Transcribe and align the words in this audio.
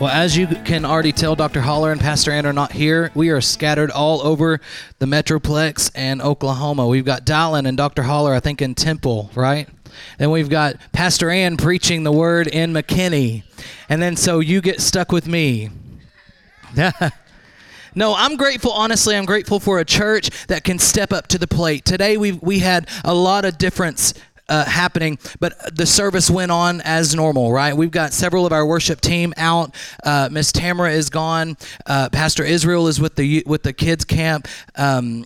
Well, 0.00 0.08
as 0.08 0.34
you 0.34 0.46
can 0.46 0.86
already 0.86 1.12
tell, 1.12 1.36
Dr. 1.36 1.60
Holler 1.60 1.92
and 1.92 2.00
Pastor 2.00 2.30
Ann 2.30 2.46
are 2.46 2.54
not 2.54 2.72
here. 2.72 3.10
We 3.14 3.28
are 3.28 3.42
scattered 3.42 3.90
all 3.90 4.22
over 4.22 4.58
the 4.98 5.04
Metroplex 5.04 5.90
and 5.94 6.22
Oklahoma. 6.22 6.86
We've 6.86 7.04
got 7.04 7.26
Dallin 7.26 7.68
and 7.68 7.76
Dr. 7.76 8.02
Holler, 8.04 8.32
I 8.32 8.40
think, 8.40 8.62
in 8.62 8.74
Temple, 8.74 9.30
right? 9.34 9.68
Then 10.16 10.30
we've 10.30 10.48
got 10.48 10.76
Pastor 10.92 11.28
Ann 11.28 11.58
preaching 11.58 12.02
the 12.02 12.12
word 12.12 12.46
in 12.46 12.72
McKinney. 12.72 13.42
And 13.90 14.00
then 14.00 14.16
so 14.16 14.40
you 14.40 14.62
get 14.62 14.80
stuck 14.80 15.12
with 15.12 15.26
me. 15.26 15.68
No, 17.94 18.14
I'm 18.14 18.36
grateful. 18.36 18.70
Honestly, 18.70 19.16
I'm 19.16 19.24
grateful 19.24 19.58
for 19.58 19.80
a 19.80 19.84
church 19.84 20.30
that 20.46 20.62
can 20.62 20.78
step 20.78 21.12
up 21.12 21.26
to 21.28 21.38
the 21.38 21.48
plate. 21.48 21.84
Today, 21.84 22.16
we 22.16 22.32
we 22.32 22.60
had 22.60 22.88
a 23.04 23.12
lot 23.12 23.44
of 23.44 23.58
difference 23.58 24.14
uh, 24.50 24.64
happening, 24.64 25.18
but 25.38 25.74
the 25.74 25.86
service 25.86 26.28
went 26.28 26.50
on 26.50 26.80
as 26.82 27.14
normal, 27.14 27.52
right? 27.52 27.74
We've 27.74 27.90
got 27.90 28.12
several 28.12 28.44
of 28.44 28.52
our 28.52 28.66
worship 28.66 29.00
team 29.00 29.32
out. 29.36 29.74
Uh, 30.04 30.28
Miss 30.30 30.50
Tamara 30.50 30.90
is 30.90 31.08
gone. 31.08 31.56
Uh, 31.86 32.08
Pastor 32.10 32.44
Israel 32.44 32.88
is 32.88 33.00
with 33.00 33.14
the 33.14 33.44
with 33.46 33.62
the 33.62 33.72
kids 33.72 34.04
camp. 34.04 34.48
Um, 34.74 35.24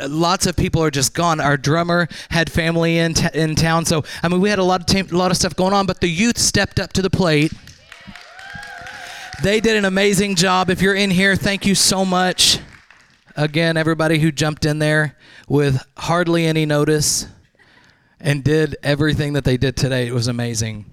lots 0.00 0.46
of 0.46 0.56
people 0.56 0.82
are 0.82 0.90
just 0.90 1.14
gone. 1.14 1.40
Our 1.40 1.56
drummer 1.56 2.08
had 2.28 2.50
family 2.50 2.98
in 2.98 3.14
t- 3.14 3.28
in 3.32 3.54
town, 3.54 3.84
so 3.84 4.02
I 4.22 4.28
mean 4.28 4.40
we 4.40 4.50
had 4.50 4.58
a 4.58 4.64
lot 4.64 4.92
of 4.92 5.12
lot 5.12 5.30
of 5.30 5.36
stuff 5.36 5.54
going 5.54 5.72
on. 5.72 5.86
But 5.86 6.00
the 6.00 6.08
youth 6.08 6.38
stepped 6.38 6.80
up 6.80 6.92
to 6.94 7.02
the 7.02 7.10
plate. 7.10 7.52
They 9.42 9.60
did 9.60 9.76
an 9.76 9.84
amazing 9.84 10.34
job. 10.34 10.70
If 10.70 10.82
you're 10.82 10.94
in 10.94 11.10
here, 11.10 11.36
thank 11.36 11.66
you 11.66 11.76
so 11.76 12.04
much. 12.04 12.58
Again, 13.36 13.76
everybody 13.76 14.18
who 14.18 14.32
jumped 14.32 14.64
in 14.64 14.78
there 14.78 15.16
with 15.48 15.84
hardly 15.96 16.46
any 16.46 16.66
notice 16.66 17.26
and 18.24 18.42
did 18.42 18.76
everything 18.82 19.34
that 19.34 19.44
they 19.44 19.56
did 19.58 19.76
today. 19.76 20.08
It 20.08 20.14
was 20.14 20.26
amazing. 20.26 20.86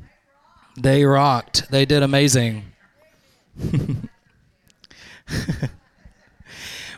They 0.78 1.06
rocked. 1.06 1.72
They 1.72 1.86
did 1.86 2.04
amazing. 2.04 2.66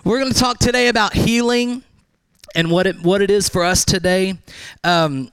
We're 0.04 0.20
going 0.20 0.34
to 0.34 0.38
talk 0.38 0.58
today 0.58 0.88
about 0.88 1.14
healing 1.14 1.84
and 2.56 2.70
what 2.72 2.88
it 2.88 3.02
what 3.02 3.22
it 3.22 3.30
is 3.32 3.48
for 3.48 3.64
us 3.64 3.86
today. 3.86 4.40
Um, 4.84 5.32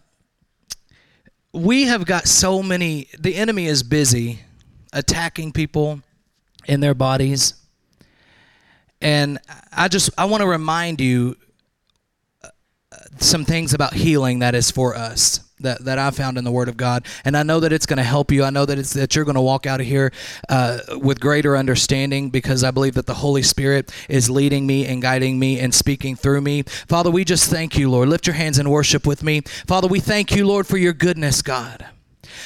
we 1.52 1.84
have 1.84 2.04
got 2.04 2.28
so 2.28 2.62
many. 2.62 3.08
The 3.18 3.34
enemy 3.34 3.66
is 3.66 3.82
busy 3.82 4.40
attacking 4.92 5.52
people 5.52 6.02
in 6.66 6.80
their 6.80 6.94
bodies. 6.94 7.54
And 9.00 9.38
I 9.72 9.88
just 9.88 10.10
I 10.18 10.26
want 10.26 10.42
to 10.42 10.46
remind 10.46 11.00
you 11.00 11.36
some 13.22 13.44
things 13.44 13.74
about 13.74 13.94
healing 13.94 14.40
that 14.40 14.54
is 14.54 14.70
for 14.70 14.94
us 14.94 15.40
that, 15.60 15.84
that 15.84 15.98
I 15.98 16.10
found 16.10 16.38
in 16.38 16.44
the 16.44 16.50
Word 16.50 16.68
of 16.68 16.76
God, 16.76 17.06
and 17.24 17.36
I 17.36 17.42
know 17.42 17.60
that 17.60 17.72
it's 17.72 17.86
going 17.86 17.98
to 17.98 18.02
help 18.02 18.32
you. 18.32 18.44
I 18.44 18.50
know 18.50 18.66
that 18.66 18.78
it's 18.78 18.94
that 18.94 19.14
you're 19.14 19.24
going 19.24 19.34
to 19.36 19.40
walk 19.40 19.66
out 19.66 19.80
of 19.80 19.86
here 19.86 20.12
uh, 20.48 20.78
with 20.96 21.20
greater 21.20 21.56
understanding 21.56 22.30
because 22.30 22.64
I 22.64 22.70
believe 22.70 22.94
that 22.94 23.06
the 23.06 23.14
Holy 23.14 23.42
Spirit 23.42 23.92
is 24.08 24.30
leading 24.30 24.66
me 24.66 24.86
and 24.86 25.02
guiding 25.02 25.38
me 25.38 25.60
and 25.60 25.74
speaking 25.74 26.16
through 26.16 26.41
me. 26.41 26.62
Father, 26.62 27.10
we 27.10 27.24
just 27.24 27.50
thank 27.50 27.76
you, 27.78 27.91
Lord. 27.91 28.08
Lift 28.08 28.26
your 28.26 28.34
hands 28.34 28.58
and 28.58 28.70
worship 28.70 29.06
with 29.06 29.22
me, 29.22 29.42
Father. 29.66 29.87
We 29.87 30.00
thank 30.00 30.34
you, 30.34 30.47
Lord, 30.47 30.66
for 30.66 30.78
your 30.78 30.92
goodness, 30.92 31.42
God. 31.42 31.87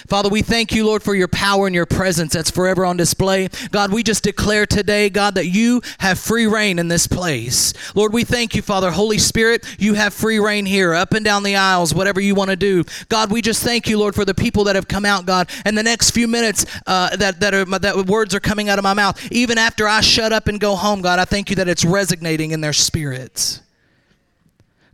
Father, 0.07 0.29
we 0.29 0.43
thank 0.43 0.73
you, 0.73 0.87
Lord, 0.87 1.03
for 1.03 1.15
your 1.15 1.29
power 1.29 1.67
and 1.67 1.75
your 1.75 1.87
presence 1.87 2.33
that's 2.33 2.51
forever 2.51 2.85
on 2.85 2.97
display. 2.97 3.49
God, 3.71 3.93
we 3.93 4.03
just 4.03 4.25
declare 4.25 4.67
today, 4.67 5.11
God, 5.11 5.35
that 5.35 5.47
you 5.47 5.83
have 5.99 6.19
free 6.19 6.47
reign 6.47 6.79
in 6.79 6.89
this 6.89 7.07
place. 7.07 7.73
Lord, 7.95 8.13
we 8.13 8.25
thank 8.25 8.55
you, 8.55 8.63
Father. 8.63 8.91
Holy 8.91 9.19
Spirit, 9.19 9.65
you 9.79 9.95
have 9.95 10.15
free 10.15 10.39
reign 10.39 10.67
here, 10.67 10.95
up 10.95 11.13
and 11.13 11.25
down 11.25 11.43
the 11.43 11.57
aisles, 11.57 11.95
whatever 11.95 12.21
you 12.21 12.35
want 12.35 12.51
to 12.51 12.57
do. 12.57 12.85
God, 13.09 13.31
we 13.31 13.43
just 13.43 13.63
thank 13.63 13.89
you, 13.89 13.99
Lord, 13.99 14.15
for 14.15 14.25
the 14.25 14.35
people 14.35 14.65
that 14.65 14.77
have 14.77 14.89
come 14.89 15.05
out, 15.05 15.27
God, 15.27 15.51
and 15.65 15.77
the 15.77 15.83
next 15.83 16.11
few 16.11 16.29
minutes 16.29 16.67
uh, 16.87 17.17
that, 17.17 17.41
that, 17.41 17.55
are, 17.55 17.65
that 17.65 17.97
words 18.07 18.35
are 18.35 18.41
coming 18.41 18.69
out 18.69 18.79
of 18.79 18.83
my 18.83 18.95
mouth. 18.95 19.21
Even 19.33 19.59
after 19.59 19.89
I 19.89 20.01
shut 20.01 20.33
up 20.33 20.49
and 20.49 20.61
go 20.61 20.77
home, 20.77 21.01
God, 21.01 21.19
I 21.19 21.25
thank 21.25 21.51
you 21.51 21.57
that 21.57 21.69
it's 21.69 21.85
resonating 21.85 22.51
in 22.51 22.61
their 22.61 22.73
spirits. 22.73 23.61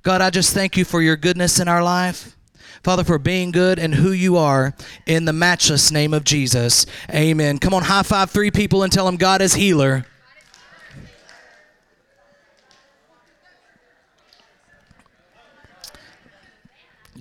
God, 0.03 0.21
I 0.21 0.31
just 0.31 0.55
thank 0.55 0.77
you 0.77 0.85
for 0.85 1.03
your 1.03 1.17
goodness 1.17 1.61
in 1.61 1.69
our 1.69 1.83
life. 1.83 2.37
Father, 2.83 3.05
for 3.05 3.19
being 3.19 3.53
good 3.53 3.79
and 3.79 3.95
who 3.95 4.11
you 4.13 4.37
are 4.37 4.75
in 5.07 5.27
the 5.27 5.33
matchless 5.33 5.91
name 5.91 6.15
of 6.15 6.25
Jesus. 6.25 6.87
Amen. 7.11 7.59
Come 7.59 7.75
on, 7.75 7.83
high 7.83 8.03
five 8.03 8.31
three 8.31 8.51
people 8.51 8.83
and 8.83 8.93
tell 8.93 9.07
them 9.07 9.17
God 9.17 9.43
is 9.43 9.55
healer. 9.55 10.07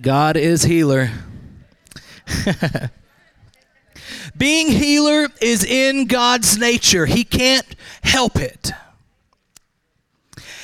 God 0.00 0.36
is 0.38 0.62
healer. 0.62 1.10
Being 4.36 4.68
healer 4.68 5.28
is 5.42 5.64
in 5.64 6.06
God's 6.06 6.56
nature. 6.56 7.04
He 7.04 7.24
can't 7.24 7.66
help 8.02 8.36
it. 8.36 8.72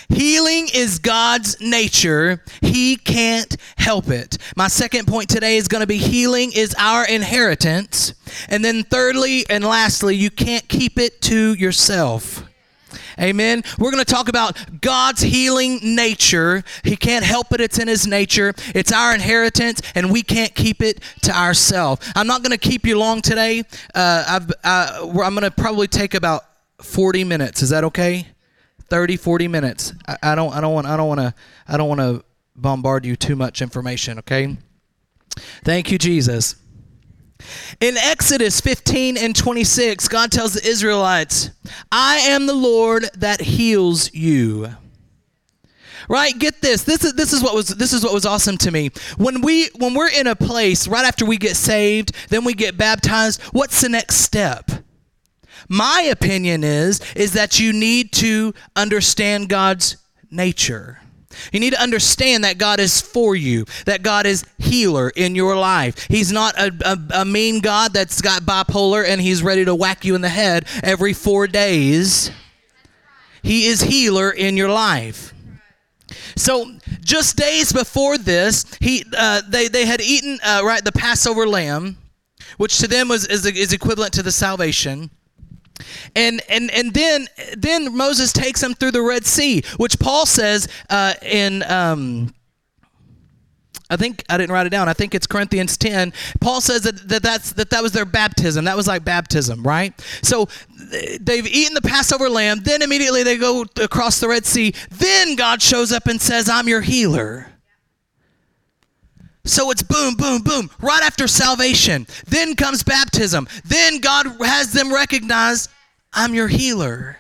Healing 0.09 0.69
is 0.73 0.99
God's 0.99 1.61
nature. 1.61 2.43
He 2.61 2.97
can't 2.97 3.57
help 3.77 4.09
it. 4.09 4.39
My 4.57 4.69
second 4.69 5.07
point 5.07 5.29
today 5.29 5.57
is 5.57 5.69
going 5.69 5.81
to 5.81 5.87
be 5.87 5.99
healing 5.99 6.53
is 6.55 6.75
our 6.79 7.07
inheritance. 7.07 8.15
And 8.49 8.65
then, 8.65 8.85
thirdly 8.85 9.45
and 9.51 9.65
lastly, 9.65 10.15
you 10.17 10.31
can't 10.31 10.69
keep 10.69 10.99
it 10.99 11.21
to 11.23 11.55
yourself. 11.55 12.45
Amen. 13.19 13.63
We're 13.79 13.91
going 13.91 14.05
to 14.05 14.13
talk 14.13 14.29
about 14.29 14.81
God's 14.81 15.23
healing 15.23 15.81
nature. 15.83 16.63
He 16.85 16.97
can't 16.97 17.25
help 17.25 17.53
it, 17.53 17.61
it's 17.61 17.79
in 17.79 17.89
His 17.89 18.07
nature. 18.07 18.53
It's 18.75 18.93
our 18.93 19.15
inheritance, 19.15 19.81
and 19.95 20.11
we 20.11 20.23
can't 20.23 20.55
keep 20.55 20.83
it 20.83 21.01
to 21.23 21.37
ourselves. 21.37 22.07
I'm 22.15 22.27
not 22.27 22.43
going 22.43 22.57
to 22.57 22.59
keep 22.59 22.87
you 22.87 22.99
long 22.99 23.23
today. 23.23 23.65
Uh, 23.95 24.41
uh, 24.63 24.89
I'm 25.03 25.35
going 25.35 25.43
to 25.43 25.51
probably 25.51 25.89
take 25.89 26.15
about 26.15 26.45
40 26.83 27.25
minutes. 27.25 27.63
Is 27.63 27.71
that 27.71 27.85
okay? 27.85 28.27
30 28.89 29.17
40 29.17 29.49
minutes 29.49 29.93
I, 30.07 30.17
I 30.23 30.35
don't 30.35 30.53
i 30.53 30.61
don't 30.61 30.75
want 30.75 30.87
i 30.87 30.97
don't 30.97 31.09
want 31.09 31.21
to 31.21 31.35
i 31.69 31.77
don't 31.77 31.89
want 31.89 32.01
to 32.01 32.25
bombard 32.55 33.05
you 33.05 33.17
too 33.17 33.37
much 33.37 33.61
information 33.63 34.19
okay 34.19 34.57
thank 35.65 35.91
you 35.91 35.99
jesus 35.99 36.57
in 37.81 37.97
Exodus 37.97 38.61
15 38.61 39.17
and 39.17 39.35
26, 39.35 40.09
God 40.09 40.33
tells 40.33 40.55
the 40.55 40.67
Israelites, 40.67 41.51
I 41.93 42.17
am 42.17 42.47
the 42.47 42.55
Lord 42.55 43.09
that 43.17 43.41
heals 43.41 44.13
you. 44.15 44.71
Right? 46.09 46.39
Get 46.39 46.63
this. 46.63 46.85
This 46.85 47.05
is 47.05 47.15
this 47.15 47.33
is 47.33 47.43
what 47.43 47.55
was 47.55 47.69
this 47.69 47.93
is 47.93 48.05
what 48.05 48.13
was 48.13 48.25
awesome 48.25 48.57
to 48.59 48.71
me. 48.71 48.91
When 49.17 49.41
we 49.41 49.69
when 49.77 49.93
we're 49.93 50.11
in 50.11 50.29
a 50.29 50.37
place 50.37 50.87
right 50.87 51.05
after 51.05 51.27
we 51.27 51.37
get 51.37 51.57
saved, 51.57 52.15
then 52.29 52.45
we 52.45 52.55
get 52.55 52.79
baptized, 52.79 53.43
what's 53.53 53.81
the 53.81 53.89
next 53.89 54.17
step? 54.17 54.71
My 55.69 56.03
opinion 56.11 56.65
is 56.65 57.01
is 57.15 57.33
that 57.33 57.59
you 57.59 57.73
need 57.73 58.13
to 58.15 58.55
understand 58.75 59.49
God's 59.49 59.97
nature. 60.31 61.01
You 61.53 61.61
need 61.61 61.75
to 61.75 61.83
understand 61.83 62.45
that 62.45 62.59
God 62.59 62.81
is 62.81 63.01
for 63.01 63.37
you, 63.37 63.67
that 63.85 64.03
God 64.03 64.27
is 64.27 64.45
healer 64.59 65.11
in 65.11 65.35
your 65.35 65.57
life. 65.57 66.07
He's 66.09 66.33
not 66.33 66.57
a, 66.57 66.73
a, 66.85 67.21
a, 67.21 67.25
mean 67.25 67.61
God 67.61 67.93
that's 67.93 68.23
got 68.23 68.43
bipolar 68.43 69.07
and 69.07 69.21
he's 69.21 69.43
ready 69.43 69.65
to 69.65 69.75
whack 69.75 70.05
you 70.05 70.15
in 70.15 70.23
the 70.23 70.29
head 70.29 70.67
every 70.83 71.13
four 71.13 71.47
days. 71.47 72.31
He 73.43 73.67
is 73.67 73.83
healer 73.83 74.31
in 74.31 74.57
your 74.57 74.71
life. 74.71 75.35
So, 76.37 76.73
just 77.01 77.37
days 77.37 77.73
before 77.73 78.19
this, 78.19 78.65
he 78.81 79.05
uh, 79.17 79.43
they 79.49 79.69
they 79.69 79.87
had 79.87 80.01
eaten 80.01 80.39
uh, 80.45 80.63
right 80.65 80.85
the 80.85 80.93
Passover 80.93 81.47
lamb, 81.47 81.99
which 82.59 82.79
to 82.79 82.89
them 82.89 83.09
was 83.09 83.27
is, 83.27 83.47
is 83.47 83.73
equivalent 83.73 84.13
to 84.15 84.23
the 84.23 84.33
salvation. 84.33 85.11
And 86.15 86.41
and 86.49 86.71
and 86.71 86.93
then 86.95 87.29
then 87.57 87.97
Moses 87.97 88.33
takes 88.33 88.61
them 88.61 88.75
through 88.75 88.93
the 88.93 89.03
Red 89.03 89.27
Sea, 89.27 89.63
which 89.77 89.99
Paul 89.99 90.27
says 90.27 90.69
uh, 90.91 91.15
in. 91.23 91.63
Um, 91.65 92.33
I 93.89 93.97
think 93.97 94.25
I 94.29 94.37
didn't 94.37 94.53
write 94.53 94.67
it 94.67 94.71
down. 94.71 94.89
I 94.89 94.95
think 94.95 95.15
it's 95.15 95.29
Corinthians 95.29 95.77
10. 95.77 96.13
Paul 96.41 96.61
says 96.61 96.83
that, 96.83 97.09
that 97.09 97.23
that's 97.23 97.53
that 97.53 97.71
that 97.71 97.83
was 97.83 97.93
their 97.93 98.05
baptism. 98.05 98.65
That 98.65 98.77
was 98.77 98.89
like 98.89 99.05
baptism, 99.05 99.63
right? 99.63 99.95
So 100.23 100.49
they've 101.21 101.47
eaten 101.47 101.75
the 101.75 101.83
Passover 101.83 102.29
lamb, 102.29 102.61
then 102.65 102.83
immediately 102.83 103.23
they 103.23 103.37
go 103.37 103.65
across 103.81 104.19
the 104.19 104.29
Red 104.29 104.45
Sea. 104.45 104.75
Then 104.91 105.37
God 105.37 105.63
shows 105.63 105.93
up 105.93 106.07
and 106.09 106.21
says, 106.21 106.49
"I'm 106.49 106.67
your 106.67 106.81
healer." 106.81 107.56
So 109.47 109.71
it's 109.71 109.83
boom, 109.83 110.15
boom, 110.17 110.43
boom, 110.43 110.71
right 110.81 111.03
after 111.05 111.29
salvation. 111.29 112.07
Then 112.27 112.57
comes 112.57 112.83
baptism. 112.83 113.49
Then 113.65 114.01
God 114.01 114.27
has 114.41 114.73
them 114.73 114.93
recognize, 114.93 115.69
I'm 116.13 116.35
your 116.35 116.49
healer. 116.49 117.19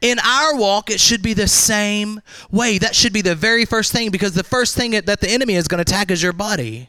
In 0.00 0.18
our 0.18 0.56
walk, 0.56 0.90
it 0.90 0.98
should 0.98 1.22
be 1.22 1.32
the 1.32 1.46
same 1.46 2.20
way. 2.50 2.78
That 2.78 2.96
should 2.96 3.12
be 3.12 3.22
the 3.22 3.36
very 3.36 3.64
first 3.64 3.92
thing 3.92 4.10
because 4.10 4.34
the 4.34 4.42
first 4.42 4.74
thing 4.74 4.90
that 4.90 5.20
the 5.20 5.30
enemy 5.30 5.54
is 5.54 5.68
going 5.68 5.82
to 5.82 5.88
attack 5.88 6.10
is 6.10 6.20
your 6.22 6.32
body. 6.32 6.88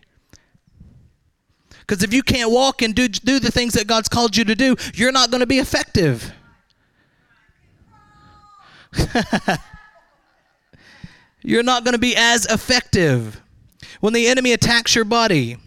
Because 1.81 2.02
if 2.04 2.12
you 2.12 2.24
can't 2.24 2.50
walk 2.50 2.81
and 2.81 2.96
do, 2.96 3.08
do 3.08 3.40
the 3.40 3.52
things 3.52 3.74
that 3.74 3.86
God's 3.86 4.10
called 4.10 4.36
you 4.36 4.44
to 4.46 4.56
do, 4.56 4.75
you're 4.96 5.12
not 5.12 5.30
going 5.30 5.42
to 5.42 5.48
be 5.48 5.60
effective. 5.60 6.34
you're 11.44 11.62
not 11.62 11.84
going 11.84 11.94
to 11.94 12.00
be 12.00 12.16
as 12.16 12.46
effective 12.48 13.44
when 14.00 14.14
the 14.14 14.28
enemy 14.28 14.54
attacks 14.54 14.96
your 14.96 15.06
body. 15.06 15.58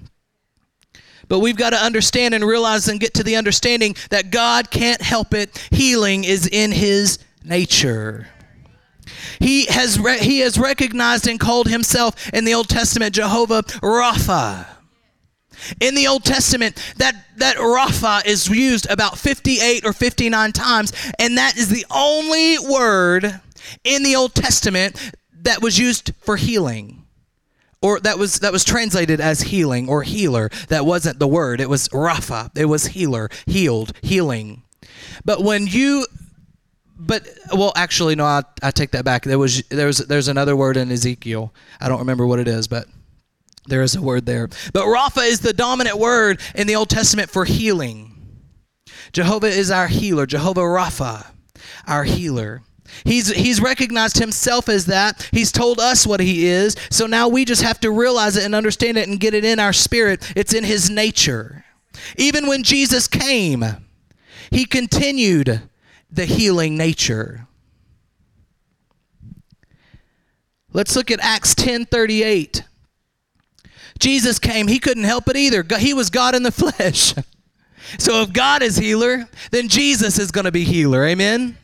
But 1.28 1.38
we've 1.38 1.56
got 1.56 1.70
to 1.70 1.76
understand 1.76 2.34
and 2.34 2.44
realize 2.44 2.88
and 2.88 2.98
get 2.98 3.14
to 3.14 3.22
the 3.22 3.36
understanding 3.36 3.94
that 4.10 4.32
God 4.32 4.70
can't 4.70 5.00
help 5.00 5.32
it. 5.32 5.68
Healing 5.70 6.24
is 6.24 6.48
in 6.48 6.72
his 6.72 7.20
nature. 7.44 8.26
He 9.38 9.66
has, 9.66 9.98
re- 9.98 10.18
he 10.18 10.40
has 10.40 10.58
recognized 10.58 11.28
and 11.28 11.38
called 11.38 11.68
himself 11.68 12.28
in 12.30 12.44
the 12.44 12.54
Old 12.54 12.68
Testament 12.68 13.14
Jehovah 13.14 13.62
Rapha. 13.62 14.66
In 15.80 15.94
the 15.94 16.08
Old 16.08 16.24
Testament, 16.24 16.76
that, 16.96 17.14
that 17.36 17.56
Rapha 17.58 18.26
is 18.26 18.48
used 18.48 18.90
about 18.90 19.16
58 19.16 19.84
or 19.84 19.92
59 19.92 20.52
times, 20.52 20.92
and 21.18 21.38
that 21.38 21.56
is 21.56 21.68
the 21.68 21.86
only 21.90 22.58
word 22.58 23.40
in 23.84 24.02
the 24.02 24.16
Old 24.16 24.34
Testament 24.34 25.12
that 25.42 25.62
was 25.62 25.78
used 25.78 26.12
for 26.22 26.36
healing 26.36 26.99
or 27.82 28.00
that 28.00 28.18
was 28.18 28.40
that 28.40 28.52
was 28.52 28.64
translated 28.64 29.20
as 29.20 29.40
healing 29.40 29.88
or 29.88 30.02
healer. 30.02 30.50
That 30.68 30.84
wasn't 30.86 31.18
the 31.18 31.28
word. 31.28 31.60
It 31.60 31.68
was 31.68 31.88
Rapha. 31.88 32.50
It 32.56 32.66
was 32.66 32.88
healer, 32.88 33.28
healed, 33.46 33.92
healing. 34.02 34.62
But 35.24 35.42
when 35.42 35.66
you 35.66 36.06
but 37.00 37.26
well 37.52 37.72
actually 37.76 38.14
no 38.14 38.24
I, 38.26 38.42
I 38.62 38.70
take 38.70 38.90
that 38.90 39.04
back 39.06 39.24
there 39.24 39.38
was 39.38 39.62
there's 39.70 39.98
there's 39.98 40.28
another 40.28 40.54
word 40.54 40.76
in 40.76 40.92
ezekiel 40.92 41.54
i 41.80 41.88
don't 41.88 42.00
remember 42.00 42.26
what 42.26 42.38
it 42.38 42.46
is 42.46 42.68
but 42.68 42.86
there 43.66 43.80
is 43.80 43.94
a 43.96 44.02
word 44.02 44.26
there 44.26 44.48
but 44.74 44.84
rapha 44.84 45.26
is 45.26 45.40
the 45.40 45.54
dominant 45.54 45.98
word 45.98 46.40
in 46.54 46.66
the 46.66 46.76
old 46.76 46.90
testament 46.90 47.30
for 47.30 47.46
healing 47.46 48.14
jehovah 49.12 49.46
is 49.46 49.70
our 49.70 49.88
healer 49.88 50.26
jehovah 50.26 50.60
rapha 50.60 51.26
our 51.86 52.04
healer 52.04 52.60
He's, 53.04 53.28
he's 53.28 53.60
recognized 53.60 54.18
himself 54.18 54.68
as 54.68 54.86
that. 54.86 55.28
He's 55.32 55.52
told 55.52 55.80
us 55.80 56.06
what 56.06 56.20
he 56.20 56.46
is. 56.46 56.76
So 56.90 57.06
now 57.06 57.28
we 57.28 57.44
just 57.44 57.62
have 57.62 57.80
to 57.80 57.90
realize 57.90 58.36
it 58.36 58.44
and 58.44 58.54
understand 58.54 58.98
it 58.98 59.08
and 59.08 59.18
get 59.18 59.34
it 59.34 59.44
in 59.44 59.58
our 59.58 59.72
spirit. 59.72 60.32
It's 60.36 60.52
in 60.52 60.64
his 60.64 60.90
nature. 60.90 61.64
Even 62.16 62.46
when 62.46 62.62
Jesus 62.62 63.08
came, 63.08 63.64
he 64.50 64.64
continued 64.64 65.62
the 66.10 66.24
healing 66.24 66.76
nature. 66.76 67.46
Let's 70.72 70.94
look 70.94 71.10
at 71.10 71.20
Acts 71.20 71.54
10:38. 71.54 72.62
Jesus 73.98 74.38
came, 74.38 74.66
he 74.66 74.78
couldn't 74.78 75.04
help 75.04 75.28
it 75.28 75.36
either. 75.36 75.64
He 75.78 75.92
was 75.92 76.10
God 76.10 76.34
in 76.34 76.42
the 76.42 76.52
flesh. 76.52 77.14
So 77.98 78.22
if 78.22 78.32
God 78.32 78.62
is 78.62 78.76
healer, 78.76 79.28
then 79.50 79.68
Jesus 79.68 80.18
is 80.18 80.30
going 80.30 80.44
to 80.44 80.52
be 80.52 80.64
healer. 80.64 81.04
Amen. 81.04 81.56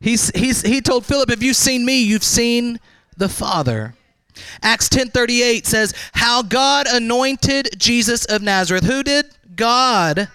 He's, 0.00 0.30
he's, 0.34 0.62
he 0.62 0.80
told 0.80 1.04
Philip, 1.04 1.30
If 1.30 1.42
you've 1.42 1.56
seen 1.56 1.84
me, 1.84 2.02
you've 2.02 2.24
seen 2.24 2.80
the 3.16 3.28
Father. 3.28 3.94
Acts 4.62 4.88
10:38 4.88 5.66
says, 5.66 5.94
"How 6.12 6.42
God 6.42 6.86
anointed 6.86 7.78
Jesus 7.78 8.24
of 8.24 8.42
Nazareth. 8.42 8.84
Who 8.84 9.02
did? 9.02 9.26
God 9.54 10.28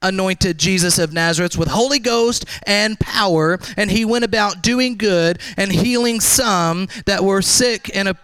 anointed 0.00 0.58
Jesus 0.58 0.98
of 0.98 1.12
Nazareth 1.12 1.56
with 1.56 1.68
Holy 1.68 1.98
Ghost 1.98 2.44
and 2.66 2.98
power, 2.98 3.58
and 3.76 3.90
he 3.90 4.04
went 4.04 4.24
about 4.24 4.62
doing 4.62 4.96
good 4.96 5.38
and 5.56 5.70
healing 5.70 6.20
some 6.20 6.88
that 7.06 7.22
were 7.22 7.42
sick 7.42 7.90
and 7.94 8.08
a 8.08 8.16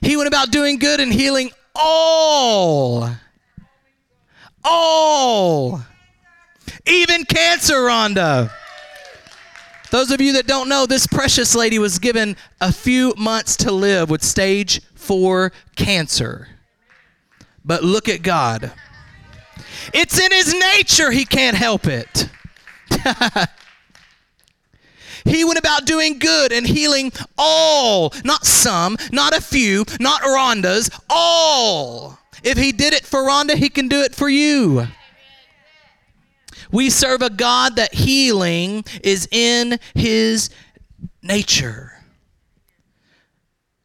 He 0.00 0.16
went 0.16 0.28
about 0.28 0.50
doing 0.50 0.78
good 0.78 1.00
and 1.00 1.12
healing 1.12 1.50
all 1.74 3.10
all 4.64 5.82
even 6.88 7.24
cancer, 7.24 7.74
Rhonda. 7.74 8.50
Those 9.90 10.10
of 10.10 10.20
you 10.20 10.34
that 10.34 10.46
don't 10.46 10.68
know, 10.68 10.84
this 10.86 11.06
precious 11.06 11.54
lady 11.54 11.78
was 11.78 11.98
given 11.98 12.36
a 12.60 12.72
few 12.72 13.14
months 13.16 13.56
to 13.58 13.72
live 13.72 14.10
with 14.10 14.22
stage 14.22 14.82
four 14.94 15.52
cancer. 15.76 16.48
But 17.64 17.82
look 17.82 18.08
at 18.08 18.22
God. 18.22 18.72
It's 19.94 20.20
in 20.20 20.30
his 20.30 20.54
nature, 20.54 21.10
he 21.10 21.24
can't 21.24 21.56
help 21.56 21.86
it. 21.86 22.28
he 25.24 25.44
went 25.44 25.58
about 25.58 25.86
doing 25.86 26.18
good 26.18 26.52
and 26.52 26.66
healing 26.66 27.12
all, 27.38 28.12
not 28.24 28.44
some, 28.44 28.98
not 29.10 29.34
a 29.34 29.40
few, 29.40 29.84
not 30.00 30.20
Rhonda's, 30.22 30.90
all. 31.08 32.18
If 32.42 32.58
he 32.58 32.72
did 32.72 32.92
it 32.92 33.06
for 33.06 33.20
Rhonda, 33.20 33.54
he 33.54 33.70
can 33.70 33.88
do 33.88 34.02
it 34.02 34.14
for 34.14 34.28
you. 34.28 34.86
We 36.70 36.90
serve 36.90 37.22
a 37.22 37.30
God 37.30 37.76
that 37.76 37.94
healing 37.94 38.84
is 39.02 39.28
in 39.30 39.78
his 39.94 40.50
nature. 41.22 41.92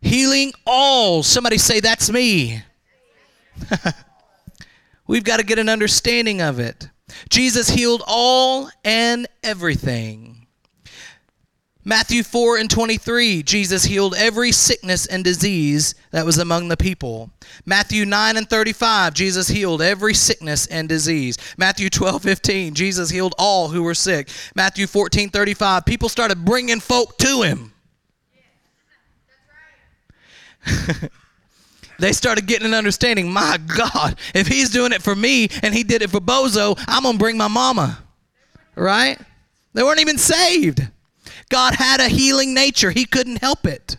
Healing 0.02 0.54
all. 0.66 1.24
Somebody 1.24 1.58
say, 1.58 1.80
That's 1.80 2.10
me. 2.10 2.62
We've 5.08 5.24
got 5.24 5.38
to 5.38 5.46
get 5.46 5.60
an 5.60 5.70
understanding 5.70 6.42
of 6.42 6.60
it. 6.60 6.90
Jesus 7.30 7.70
healed 7.70 8.04
all 8.08 8.70
and 8.84 9.28
everything. 9.44 10.33
Matthew 11.86 12.24
4 12.24 12.58
and 12.58 12.70
23, 12.70 13.44
Jesus 13.44 13.84
healed 13.84 14.16
every 14.16 14.54
sickness 14.54 15.06
and 15.06 15.22
disease 15.22 15.96
that 16.12 16.26
was 16.26 16.38
among 16.38 16.70
the 16.70 16.78
people. 16.78 17.30
Matthew 17.66 18.06
9 18.06 18.38
and 18.38 18.50
35, 18.50 19.14
Jesus 19.14 19.50
healed 19.50 19.82
every 19.82 20.14
sickness 20.14 20.66
and 20.68 20.88
disease. 20.88 21.38
Matthew 21.58 21.90
12, 21.90 22.24
15, 22.24 22.74
Jesus 22.74 23.10
healed 23.10 23.36
all 23.38 23.68
who 23.68 23.84
were 23.84 23.94
sick. 23.94 24.30
Matthew 24.56 24.88
14, 24.88 25.30
35, 25.30 25.86
people 25.86 26.08
started 26.08 26.46
bringing 26.46 26.80
folk 26.80 27.18
to 27.18 27.42
him. 27.42 27.74
they 32.00 32.14
started 32.14 32.46
getting 32.46 32.68
an 32.68 32.74
understanding. 32.74 33.30
My 33.30 33.58
God, 33.58 34.18
if 34.34 34.48
he's 34.48 34.70
doing 34.70 34.94
it 34.94 35.02
for 35.02 35.18
me 35.18 35.50
and 35.62 35.74
he 35.74 35.84
did 35.84 36.02
it 36.02 36.10
for 36.10 36.22
Bozo, 36.22 36.82
I'm 36.88 37.04
going 37.04 37.16
to 37.16 37.20
bring 37.20 37.36
my 37.36 37.50
mama. 37.50 38.02
Right? 38.74 39.20
They 39.74 39.84
weren't 39.84 40.00
even 40.00 40.18
saved. 40.18 40.88
God 41.54 41.76
had 41.76 42.00
a 42.00 42.08
healing 42.10 42.56
nature, 42.56 42.90
He 42.90 43.06
couldn't 43.06 43.36
help 43.36 43.68
it. 43.68 43.98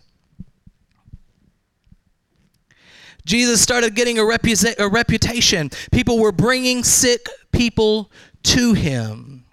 Jesus 3.24 3.60
started 3.62 3.94
getting 3.94 4.18
a, 4.18 4.24
a 4.24 4.88
reputation. 4.88 5.70
People 5.92 6.18
were 6.18 6.32
bringing 6.32 6.82
sick 6.82 7.28
people 7.52 8.10
to 8.42 8.72
him. 8.72 9.44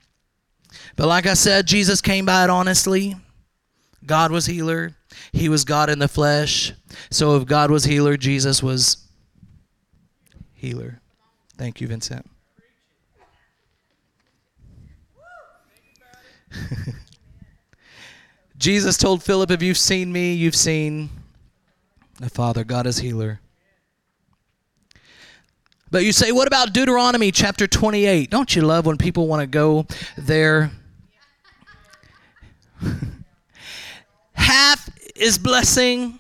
But 0.96 1.08
like 1.08 1.28
I 1.28 1.36
said, 1.36 1.68
Jesus 1.68 2.02
came 2.02 2.26
by 2.26 2.44
it 2.44 2.50
honestly. 2.50 3.16
God 4.04 4.32
was 4.32 4.48
healer. 4.48 4.96
He 5.32 5.48
was 5.48 5.64
God 5.64 5.92
in 5.92 6.00
the 6.00 6.08
flesh. 6.08 6.74
So 7.12 7.38
if 7.38 7.46
God 7.46 7.70
was 7.70 7.84
healer, 7.84 8.18
Jesus 8.18 8.64
was 8.64 9.08
healer. 10.54 11.00
Thank 11.56 11.80
you, 11.80 11.88
Vincent. 11.88 12.28
Jesus 18.62 18.96
told 18.96 19.24
Philip, 19.24 19.50
If 19.50 19.64
you've 19.64 19.76
seen 19.76 20.14
me, 20.14 20.34
you've 20.36 20.56
seen 20.56 21.10
the 22.20 22.30
Father. 22.30 22.64
God 22.64 22.86
is 22.86 23.00
healer. 23.00 23.42
But 25.90 26.06
you 26.06 26.12
say, 26.12 26.32
what 26.32 26.48
about 26.48 26.72
Deuteronomy 26.72 27.32
chapter 27.32 27.66
28? 27.66 28.30
Don't 28.30 28.56
you 28.56 28.62
love 28.62 28.86
when 28.86 28.98
people 28.98 29.28
want 29.28 29.42
to 29.42 29.48
go 29.48 29.88
there? 30.16 30.70
half 34.34 34.90
is 35.16 35.40
blessing, 35.40 36.20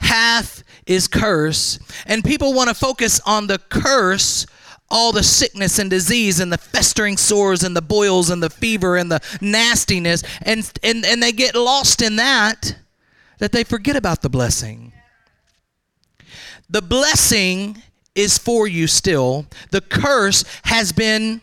half 0.00 0.64
is 0.86 1.06
curse. 1.06 1.78
And 2.06 2.24
people 2.24 2.54
want 2.54 2.70
to 2.70 2.74
focus 2.74 3.20
on 3.26 3.46
the 3.46 3.58
curse 3.58 4.46
all 4.94 5.10
the 5.10 5.24
sickness 5.24 5.80
and 5.80 5.90
disease 5.90 6.38
and 6.38 6.52
the 6.52 6.56
festering 6.56 7.16
sores 7.16 7.64
and 7.64 7.76
the 7.76 7.82
boils 7.82 8.30
and 8.30 8.40
the 8.40 8.48
fever 8.48 8.96
and 8.96 9.10
the 9.10 9.20
nastiness 9.40 10.22
and 10.42 10.70
and, 10.84 11.04
and 11.04 11.20
they 11.20 11.32
get 11.32 11.56
lost 11.56 12.00
in 12.00 12.14
that 12.16 12.76
that 13.38 13.50
they 13.50 13.64
forget 13.64 13.96
about 13.96 14.22
the 14.22 14.30
blessing. 14.30 14.92
The 16.70 16.80
blessing 16.80 17.82
is 18.14 18.38
for 18.38 18.68
you 18.68 18.86
still. 18.86 19.46
The 19.72 19.80
curse 19.80 20.44
has 20.62 20.92
been 20.92 21.40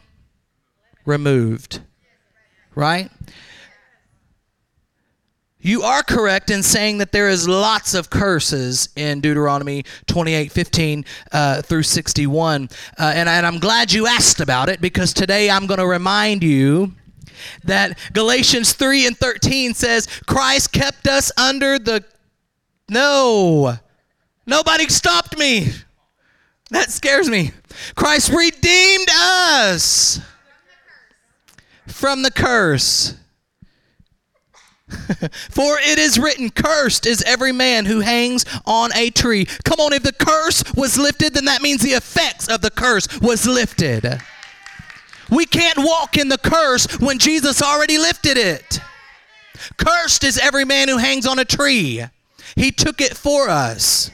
removed. 1.06 1.82
Right 2.74 3.12
You 5.64 5.84
are 5.84 6.02
correct 6.02 6.50
in 6.50 6.64
saying 6.64 6.98
that 6.98 7.12
there 7.12 7.30
is 7.30 7.48
lots 7.48 7.94
of 7.94 8.10
curses 8.10 8.90
in 8.96 9.22
Deuteronomy 9.22 9.86
28 10.08 10.52
15 10.52 11.06
uh, 11.32 11.62
through 11.62 11.84
61. 11.84 12.70
Uh, 12.98 13.12
and, 13.16 13.30
and 13.30 13.46
I'm 13.46 13.60
glad 13.60 13.94
you 13.94 14.08
asked 14.08 14.40
about 14.40 14.70
it 14.70 14.82
because 14.82 15.14
today 15.14 15.52
I'm 15.52 15.68
going 15.68 15.80
to 15.80 15.86
remind 15.86 16.44
you 16.44 16.94
that 17.64 17.98
Galatians 18.14 18.74
3 18.74 19.08
and 19.08 19.18
13 19.18 19.76
says, 19.76 20.08
Christ 20.26 20.72
kept 20.72 21.08
us 21.08 21.32
under 21.38 21.78
the. 21.78 22.04
No, 22.90 23.78
nobody 24.48 24.88
stopped 24.90 25.38
me. 25.38 25.68
That 26.72 26.90
scares 26.90 27.30
me. 27.30 27.52
Christ 27.96 28.32
redeemed 28.32 29.10
us 29.14 30.20
from 31.86 32.24
the 32.24 32.32
curse. 32.32 33.16
For 35.50 35.78
it 35.80 35.98
is 35.98 36.20
written, 36.20 36.50
Cursed 36.50 37.06
is 37.06 37.24
every 37.24 37.52
man 37.52 37.86
who 37.86 38.02
hangs 38.02 38.46
on 38.66 38.92
a 38.96 39.10
tree. 39.10 39.46
Come 39.64 39.80
on, 39.80 39.94
if 39.94 40.04
the 40.04 40.14
curse 40.14 40.64
was 40.76 40.98
lifted, 40.98 41.34
then 41.34 41.46
that 41.46 41.62
means 41.62 41.82
the 41.82 41.92
effects 41.92 42.48
of 42.48 42.62
the 42.62 42.72
curse 42.72 43.08
was 43.22 43.48
lifted. 43.48 44.22
We 45.30 45.46
can't 45.46 45.78
walk 45.78 46.18
in 46.18 46.28
the 46.28 46.38
curse 46.38 46.86
when 47.00 47.18
Jesus 47.18 47.62
already 47.62 47.98
lifted 47.98 48.38
it. 48.38 48.82
Cursed 49.78 50.24
is 50.24 50.38
every 50.38 50.66
man 50.66 50.90
who 50.90 50.98
hangs 50.98 51.26
on 51.26 51.40
a 51.40 51.46
tree. 51.46 52.04
He 52.56 52.72
took 52.72 53.00
it 53.00 53.16
for 53.16 53.50
us 53.50 54.12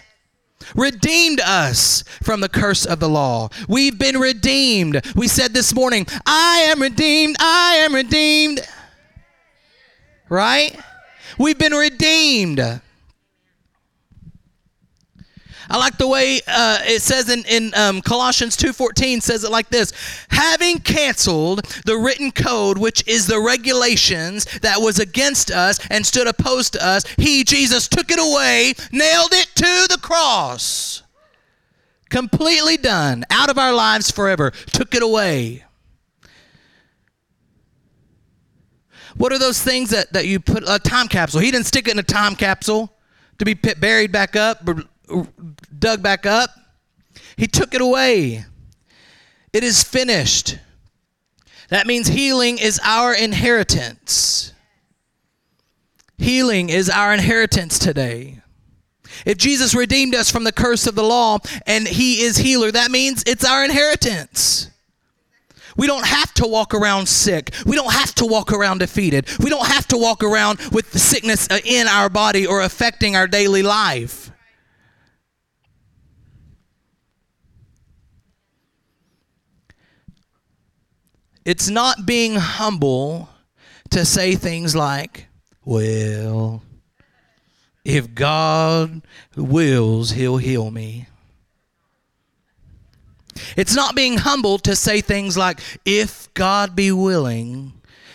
redeemed 0.75 1.39
us 1.39 2.03
from 2.22 2.41
the 2.41 2.50
curse 2.50 2.86
of 2.86 3.00
the 3.00 3.10
law. 3.10 3.50
We've 3.67 3.98
been 3.98 4.19
redeemed. 4.19 5.01
We 5.15 5.27
said 5.27 5.53
this 5.53 5.74
morning, 5.74 6.05
I 6.25 6.67
am 6.69 6.81
redeemed, 6.81 7.38
I 7.39 7.75
am 7.86 7.96
redeemed. 7.96 8.67
Right? 10.29 10.77
We've 11.38 11.57
been 11.57 11.74
redeemed. 11.74 12.81
I 15.69 15.77
like 15.77 15.98
the 15.98 16.07
way 16.07 16.39
uh, 16.48 16.79
it 16.84 17.01
says 17.01 17.29
in, 17.29 17.43
in 17.46 17.74
um, 17.75 18.01
Colossians 18.01 18.55
2.14 18.55 19.22
says 19.22 19.43
it 19.43 19.51
like 19.51 19.69
this. 19.69 19.91
Having 20.29 20.79
canceled 20.79 21.65
the 21.86 21.98
written 21.98 22.31
code, 22.31 22.77
which 22.77 23.05
is 23.07 23.27
the 23.27 23.39
regulations 23.39 24.46
that 24.62 24.79
was 24.79 25.00
against 25.00 25.51
us 25.51 25.79
and 25.89 26.05
stood 26.05 26.27
opposed 26.27 26.74
to 26.74 26.86
us, 26.86 27.05
he, 27.17 27.43
Jesus, 27.43 27.88
took 27.88 28.12
it 28.12 28.19
away, 28.19 28.74
nailed 28.91 29.34
it 29.34 29.48
to 29.55 29.88
the 29.89 30.00
cross. 30.01 31.03
Completely 32.10 32.77
done. 32.77 33.25
Out 33.29 33.50
of 33.50 33.57
our 33.57 33.74
lives 33.74 34.10
forever. 34.10 34.51
Took 34.67 34.96
it 34.96 35.03
away. 35.03 35.65
What 39.18 39.34
are 39.34 39.40
those 39.40 39.62
things 39.62 39.90
that, 39.90 40.14
that 40.14 40.28
you 40.28 40.40
put 40.40 40.64
a 40.68 40.80
time 40.80 41.08
capsule? 41.08 41.42
He 41.42 41.52
didn't 41.52 41.66
stick 41.66 41.88
it 41.88 41.92
in 41.92 42.00
a 42.00 42.04
time 42.04 42.36
capsule 42.36 42.94
to 43.40 43.46
be 43.46 43.54
buried 43.54 44.12
back 44.12 44.36
up, 44.36 44.68
dug 45.80 46.02
back 46.04 46.26
up. 46.26 46.52
He 47.36 47.48
took 47.48 47.74
it 47.74 47.82
away. 47.82 48.46
It 49.54 49.64
is 49.64 49.84
finished. 49.84 50.58
That 51.70 51.88
means 51.88 52.08
healing 52.08 52.58
is 52.58 52.80
our 52.84 53.14
inheritance. 53.14 54.54
Healing 56.18 56.70
is 56.70 56.90
our 56.90 57.14
inheritance 57.14 57.78
today. 57.78 58.42
If 59.26 59.38
Jesus 59.38 59.76
redeemed 59.76 60.16
us 60.16 60.32
from 60.32 60.44
the 60.44 60.52
curse 60.52 60.88
of 60.88 60.96
the 60.96 61.04
law 61.04 61.40
and 61.66 61.88
he 61.88 62.22
is 62.22 62.38
healer, 62.38 62.72
that 62.72 62.92
means 62.92 63.24
it's 63.26 63.46
our 63.46 63.64
inheritance. 63.64 64.70
We 65.77 65.88
don't 65.88 66.05
have 66.05 66.34
to 66.36 66.48
walk 66.48 66.74
around 66.74 67.07
sick. 67.07 67.53
We 67.65 67.75
don't 67.75 67.93
have 67.93 68.13
to 68.15 68.25
walk 68.25 68.51
around 68.51 68.79
defeated. 68.79 69.27
We 69.39 69.50
don't 69.50 69.67
have 69.67 69.88
to 69.89 69.98
walk 69.98 70.24
around 70.24 70.60
with 70.72 70.98
sickness 70.98 71.48
uh, 71.50 71.60
in 71.63 71.88
our 71.88 72.10
body 72.10 72.46
or 72.46 72.62
affecting 72.62 73.15
our 73.15 73.27
daily 73.27 73.62
life. 73.63 74.31
It's 81.46 81.69
not 81.69 82.05
being 82.05 82.36
humble 82.36 83.29
to 83.91 84.03
say 84.03 84.36
things 84.36 84.75
like, 84.75 85.27
well, 85.63 86.62
if 87.86 88.13
God 88.13 89.01
wills, 89.36 90.12
he'll 90.12 90.38
heal 90.38 90.72
me. 90.72 91.07
It's 93.56 93.75
not 93.75 93.96
being 93.96 94.17
humble 94.17 94.58
to 94.60 94.75
say 94.75 95.01
things 95.01 95.38
like, 95.38 95.60
if 95.86 96.34
God 96.34 96.75
be 96.75 96.91
willing, 96.91 97.74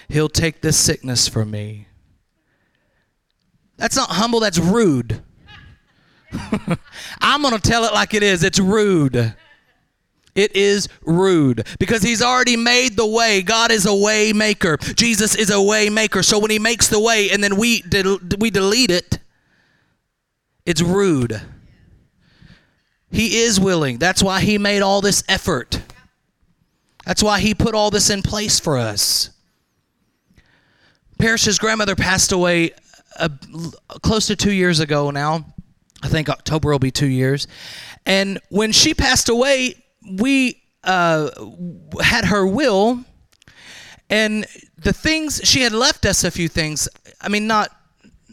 he'll 0.08 0.28
take 0.28 0.60
this 0.60 0.76
sickness 0.76 1.28
from 1.28 1.50
me. 1.50 1.88
That's 3.76 3.96
not 3.96 4.10
humble, 4.10 4.40
that's 4.40 4.58
rude. 4.58 5.22
I'm 7.20 7.42
going 7.42 7.54
to 7.54 7.60
tell 7.60 7.84
it 7.84 7.92
like 7.92 8.14
it 8.14 8.22
is. 8.22 8.42
It's 8.42 8.58
rude. 8.58 9.34
It 10.34 10.56
is 10.56 10.88
rude 11.02 11.66
because 11.78 12.02
he's 12.02 12.22
already 12.22 12.56
made 12.56 12.96
the 12.96 13.06
way. 13.06 13.42
God 13.42 13.70
is 13.70 13.84
a 13.84 13.94
way 13.94 14.32
maker. 14.32 14.78
Jesus 14.78 15.34
is 15.34 15.50
a 15.50 15.60
way 15.60 15.90
maker. 15.90 16.22
So 16.22 16.38
when 16.38 16.50
he 16.50 16.58
makes 16.58 16.88
the 16.88 17.00
way 17.00 17.30
and 17.30 17.44
then 17.44 17.56
we 17.56 17.82
del- 17.82 18.18
we 18.38 18.50
delete 18.50 18.90
it, 18.90 19.18
it's 20.64 20.80
rude. 20.80 21.42
He 23.12 23.42
is 23.42 23.60
willing. 23.60 23.98
That's 23.98 24.22
why 24.22 24.40
he 24.40 24.58
made 24.58 24.80
all 24.80 25.00
this 25.02 25.22
effort. 25.28 25.82
That's 27.04 27.22
why 27.22 27.40
he 27.40 27.54
put 27.54 27.74
all 27.74 27.90
this 27.90 28.10
in 28.10 28.22
place 28.22 28.58
for 28.58 28.78
us. 28.78 29.30
Parrish's 31.18 31.58
grandmother 31.58 31.94
passed 31.94 32.32
away 32.32 32.72
uh, 33.18 33.28
close 34.02 34.26
to 34.28 34.36
two 34.36 34.52
years 34.52 34.80
ago 34.80 35.10
now. 35.10 35.44
I 36.02 36.08
think 36.08 36.28
October 36.28 36.70
will 36.70 36.78
be 36.78 36.90
two 36.90 37.06
years. 37.06 37.46
And 38.06 38.40
when 38.48 38.72
she 38.72 38.94
passed 38.94 39.28
away, 39.28 39.74
we 40.18 40.62
uh, 40.82 41.30
had 42.00 42.24
her 42.24 42.46
will, 42.46 43.04
and 44.10 44.46
the 44.76 44.92
things 44.92 45.40
she 45.44 45.60
had 45.60 45.72
left 45.72 46.06
us 46.06 46.24
a 46.24 46.30
few 46.30 46.48
things. 46.48 46.88
I 47.20 47.28
mean, 47.28 47.46
not 47.46 47.70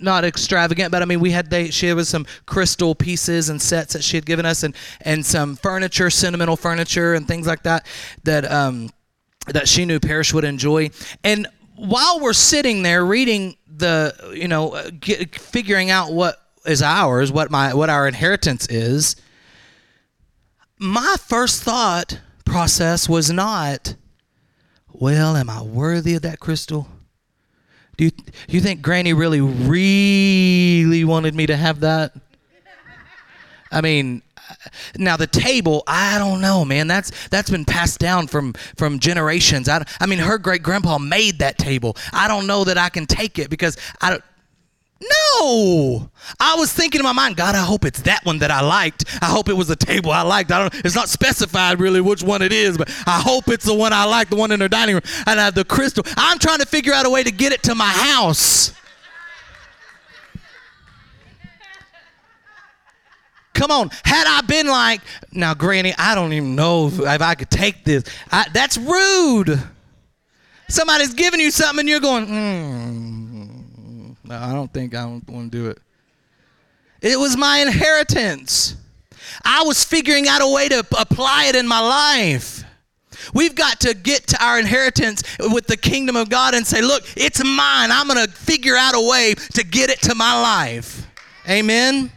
not 0.01 0.23
extravagant, 0.23 0.91
but 0.91 1.01
I 1.01 1.05
mean, 1.05 1.19
we 1.19 1.31
had 1.31 1.49
they 1.49 1.69
she 1.71 1.93
was 1.93 2.09
some 2.09 2.25
crystal 2.45 2.95
pieces 2.95 3.49
and 3.49 3.61
sets 3.61 3.93
that 3.93 4.03
she 4.03 4.17
had 4.17 4.25
given 4.25 4.45
us, 4.45 4.63
and 4.63 4.75
and 5.01 5.25
some 5.25 5.55
furniture, 5.55 6.09
sentimental 6.09 6.55
furniture, 6.55 7.13
and 7.13 7.27
things 7.27 7.47
like 7.47 7.63
that 7.63 7.85
that 8.23 8.49
um 8.49 8.89
that 9.47 9.67
she 9.67 9.85
knew 9.85 9.99
Parrish 9.99 10.33
would 10.33 10.43
enjoy. 10.43 10.89
And 11.23 11.47
while 11.75 12.19
we're 12.19 12.33
sitting 12.33 12.83
there 12.83 13.05
reading 13.05 13.55
the, 13.67 14.13
you 14.33 14.47
know, 14.47 14.73
uh, 14.73 14.89
get, 14.99 15.35
figuring 15.35 15.89
out 15.89 16.11
what 16.11 16.41
is 16.65 16.81
ours, 16.81 17.31
what 17.31 17.49
my 17.49 17.73
what 17.73 17.89
our 17.89 18.07
inheritance 18.07 18.67
is, 18.67 19.15
my 20.77 21.15
first 21.19 21.63
thought 21.63 22.19
process 22.45 23.07
was 23.07 23.31
not, 23.31 23.95
well, 24.91 25.35
am 25.35 25.49
I 25.49 25.61
worthy 25.61 26.15
of 26.15 26.21
that 26.23 26.39
crystal? 26.39 26.87
Do 27.99 28.05
you, 28.05 28.11
do 28.11 28.31
you 28.47 28.61
think 28.61 28.81
Granny 28.81 29.11
really, 29.11 29.41
really 29.41 31.03
wanted 31.03 31.35
me 31.35 31.45
to 31.47 31.57
have 31.57 31.81
that? 31.81 32.13
I 33.73 33.81
mean, 33.81 34.21
uh, 34.37 34.53
now 34.97 35.17
the 35.17 35.27
table, 35.27 35.83
I 35.85 36.17
don't 36.17 36.39
know, 36.39 36.63
man. 36.63 36.87
That's 36.87 37.11
that's 37.27 37.49
been 37.49 37.65
passed 37.65 37.99
down 37.99 38.27
from 38.27 38.53
from 38.77 38.99
generations. 38.99 39.67
I, 39.67 39.85
I 39.99 40.05
mean, 40.05 40.19
her 40.19 40.37
great 40.37 40.63
grandpa 40.63 40.97
made 40.97 41.39
that 41.39 41.57
table. 41.57 41.97
I 42.13 42.29
don't 42.29 42.47
know 42.47 42.63
that 42.63 42.77
I 42.77 42.87
can 42.87 43.05
take 43.05 43.37
it 43.37 43.49
because 43.49 43.75
I 43.99 44.11
don't. 44.11 44.23
No, 45.01 46.09
I 46.41 46.55
was 46.55 46.73
thinking 46.73 46.99
in 46.99 47.05
my 47.05 47.13
mind, 47.13 47.37
God, 47.37 47.55
I 47.55 47.63
hope 47.63 47.85
it's 47.85 48.01
that 48.01 48.25
one 48.25 48.39
that 48.39 48.51
I 48.51 48.59
liked. 48.59 49.05
I 49.21 49.27
hope 49.27 49.47
it 49.47 49.53
was 49.53 49.69
a 49.69 49.75
table 49.75 50.11
I 50.11 50.23
liked. 50.23 50.51
I 50.51 50.59
don't. 50.59 50.85
It's 50.85 50.95
not 50.95 51.07
specified 51.07 51.79
really 51.79 52.01
which 52.01 52.21
one 52.21 52.41
it 52.41 52.51
is, 52.51 52.77
but 52.77 52.89
I 53.07 53.21
hope 53.21 53.47
it's 53.47 53.63
the 53.63 53.73
one 53.73 53.93
I 53.93 54.03
like, 54.03 54.29
the 54.29 54.35
one 54.35 54.51
in 54.51 54.59
the 54.59 54.67
dining 54.67 54.95
room, 54.95 55.03
and 55.25 55.39
I 55.39 55.45
have 55.45 55.55
the 55.55 55.63
crystal. 55.63 56.03
I'm 56.17 56.37
trying 56.37 56.59
to 56.59 56.65
figure 56.65 56.91
out 56.91 57.05
a 57.05 57.09
way 57.09 57.23
to 57.23 57.31
get 57.31 57.53
it 57.53 57.63
to 57.63 57.75
my 57.75 57.87
house. 57.87 58.73
Come 63.53 63.71
on, 63.71 63.89
had 64.03 64.25
I 64.27 64.41
been 64.41 64.67
like, 64.67 65.01
now, 65.31 65.53
Granny, 65.53 65.93
I 65.97 66.15
don't 66.15 66.31
even 66.33 66.55
know 66.55 66.87
if, 66.87 67.01
I 67.01 67.35
could 67.35 67.49
take 67.49 67.83
this. 67.83 68.03
I, 68.31 68.47
that's 68.53 68.77
rude. 68.77 69.61
Somebody's 70.69 71.13
giving 71.13 71.39
you 71.39 71.51
something, 71.51 71.81
and 71.81 71.89
you're 71.89 71.99
going, 71.99 72.27
hmm 72.27 73.28
I 74.29 74.53
don't 74.53 74.71
think 74.71 74.95
I 74.95 75.05
want 75.05 75.27
to 75.27 75.49
do 75.49 75.69
it. 75.69 75.79
It 77.01 77.17
was 77.17 77.37
my 77.37 77.59
inheritance. 77.59 78.75
I 79.43 79.63
was 79.63 79.83
figuring 79.83 80.27
out 80.27 80.41
a 80.41 80.47
way 80.47 80.69
to 80.69 80.79
apply 80.97 81.45
it 81.45 81.55
in 81.55 81.67
my 81.67 81.79
life. 81.79 82.63
We've 83.33 83.55
got 83.55 83.79
to 83.81 83.93
get 83.93 84.27
to 84.27 84.43
our 84.43 84.59
inheritance 84.59 85.23
with 85.39 85.67
the 85.67 85.77
kingdom 85.77 86.15
of 86.15 86.29
God 86.29 86.53
and 86.53 86.65
say, 86.65 86.81
look, 86.81 87.03
it's 87.15 87.43
mine. 87.43 87.91
I'm 87.91 88.07
going 88.07 88.25
to 88.25 88.31
figure 88.31 88.75
out 88.75 88.95
a 88.95 89.09
way 89.09 89.33
to 89.53 89.63
get 89.63 89.89
it 89.89 90.01
to 90.03 90.15
my 90.15 90.41
life. 90.41 91.07
Amen. 91.47 92.11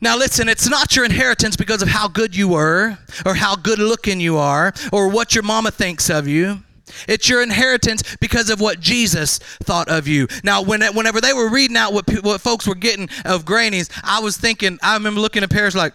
Now, 0.00 0.16
listen, 0.16 0.48
it's 0.48 0.68
not 0.68 0.94
your 0.94 1.04
inheritance 1.04 1.56
because 1.56 1.82
of 1.82 1.88
how 1.88 2.06
good 2.06 2.36
you 2.36 2.48
were, 2.48 2.98
or 3.26 3.34
how 3.34 3.56
good 3.56 3.80
looking 3.80 4.20
you 4.20 4.36
are, 4.36 4.72
or 4.92 5.08
what 5.08 5.34
your 5.34 5.42
mama 5.42 5.72
thinks 5.72 6.08
of 6.08 6.28
you. 6.28 6.62
It's 7.06 7.28
your 7.28 7.42
inheritance 7.42 8.16
because 8.16 8.50
of 8.50 8.60
what 8.60 8.80
Jesus 8.80 9.38
thought 9.38 9.88
of 9.88 10.08
you. 10.08 10.26
Now, 10.44 10.62
when, 10.62 10.82
whenever 10.94 11.20
they 11.20 11.32
were 11.32 11.48
reading 11.50 11.76
out 11.76 11.92
what, 11.92 12.08
what 12.22 12.40
folks 12.40 12.66
were 12.66 12.74
getting 12.74 13.08
of 13.24 13.44
grannies, 13.44 13.90
I 14.02 14.20
was 14.20 14.36
thinking, 14.36 14.78
I 14.82 14.94
remember 14.94 15.20
looking 15.20 15.42
at 15.42 15.50
Parrish 15.50 15.74
like, 15.74 15.94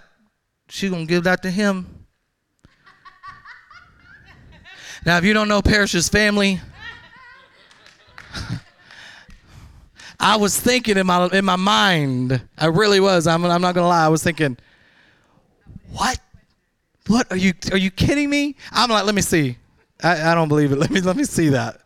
she 0.69 0.89
gonna 0.89 1.05
give 1.05 1.23
that 1.25 1.43
to 1.43 1.51
him? 1.51 2.05
now, 5.05 5.17
if 5.17 5.23
you 5.23 5.33
don't 5.33 5.47
know 5.47 5.61
Parrish's 5.61 6.09
family, 6.09 6.59
I 10.19 10.37
was 10.37 10.59
thinking 10.59 10.97
in 10.97 11.05
my 11.05 11.27
in 11.27 11.45
my 11.45 11.57
mind, 11.57 12.41
I 12.57 12.67
really 12.67 12.99
was. 12.99 13.27
I'm, 13.27 13.43
I'm 13.45 13.61
not 13.61 13.75
gonna 13.75 13.87
lie. 13.87 14.05
I 14.05 14.09
was 14.09 14.23
thinking, 14.23 14.57
what? 15.91 16.19
What 17.07 17.29
are 17.31 17.37
you? 17.37 17.53
Are 17.71 17.77
you 17.77 17.91
kidding 17.91 18.29
me? 18.29 18.55
I'm 18.71 18.89
like, 18.89 19.05
let 19.05 19.15
me 19.15 19.21
see. 19.21 19.57
I, 20.03 20.31
I 20.31 20.35
don't 20.35 20.49
believe 20.49 20.71
it. 20.71 20.77
Let 20.79 20.91
me 20.91 21.01
let 21.01 21.15
me 21.15 21.23
see 21.23 21.49
that. 21.49 21.79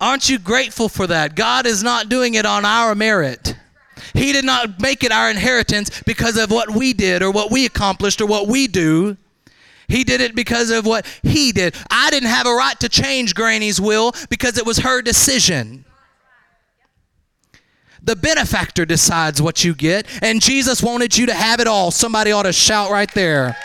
Aren't 0.00 0.28
you 0.28 0.38
grateful 0.38 0.88
for 0.88 1.08
that? 1.08 1.34
God 1.34 1.66
is 1.66 1.82
not 1.82 2.08
doing 2.08 2.34
it 2.34 2.46
on 2.46 2.64
our 2.64 2.94
merit. 2.94 3.56
He 4.14 4.32
did 4.32 4.44
not 4.44 4.80
make 4.80 5.02
it 5.02 5.10
our 5.10 5.28
inheritance 5.28 6.02
because 6.06 6.36
of 6.36 6.52
what 6.52 6.70
we 6.70 6.92
did 6.92 7.20
or 7.20 7.32
what 7.32 7.50
we 7.50 7.66
accomplished 7.66 8.20
or 8.20 8.26
what 8.26 8.46
we 8.46 8.68
do. 8.68 9.16
He 9.88 10.04
did 10.04 10.20
it 10.20 10.36
because 10.36 10.70
of 10.70 10.86
what 10.86 11.06
he 11.22 11.50
did. 11.50 11.74
I 11.90 12.10
didn't 12.10 12.28
have 12.28 12.46
a 12.46 12.54
right 12.54 12.78
to 12.80 12.88
change 12.88 13.34
Granny's 13.34 13.80
will 13.80 14.12
because 14.30 14.56
it 14.56 14.66
was 14.66 14.78
her 14.78 15.02
decision. 15.02 15.84
The 18.02 18.14
benefactor 18.14 18.86
decides 18.86 19.42
what 19.42 19.64
you 19.64 19.74
get, 19.74 20.06
and 20.22 20.40
Jesus 20.40 20.82
wanted 20.82 21.16
you 21.16 21.26
to 21.26 21.34
have 21.34 21.58
it 21.58 21.66
all. 21.66 21.90
Somebody 21.90 22.32
ought 22.32 22.44
to 22.44 22.52
shout 22.52 22.90
right 22.90 23.12
there. 23.12 23.56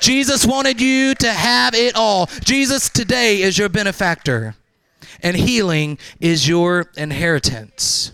Jesus 0.00 0.46
wanted 0.46 0.80
you 0.80 1.14
to 1.16 1.32
have 1.32 1.74
it 1.74 1.94
all. 1.94 2.26
Jesus 2.44 2.88
today 2.88 3.42
is 3.42 3.58
your 3.58 3.68
benefactor, 3.68 4.54
and 5.22 5.36
healing 5.36 5.98
is 6.20 6.48
your 6.48 6.90
inheritance. 6.96 8.12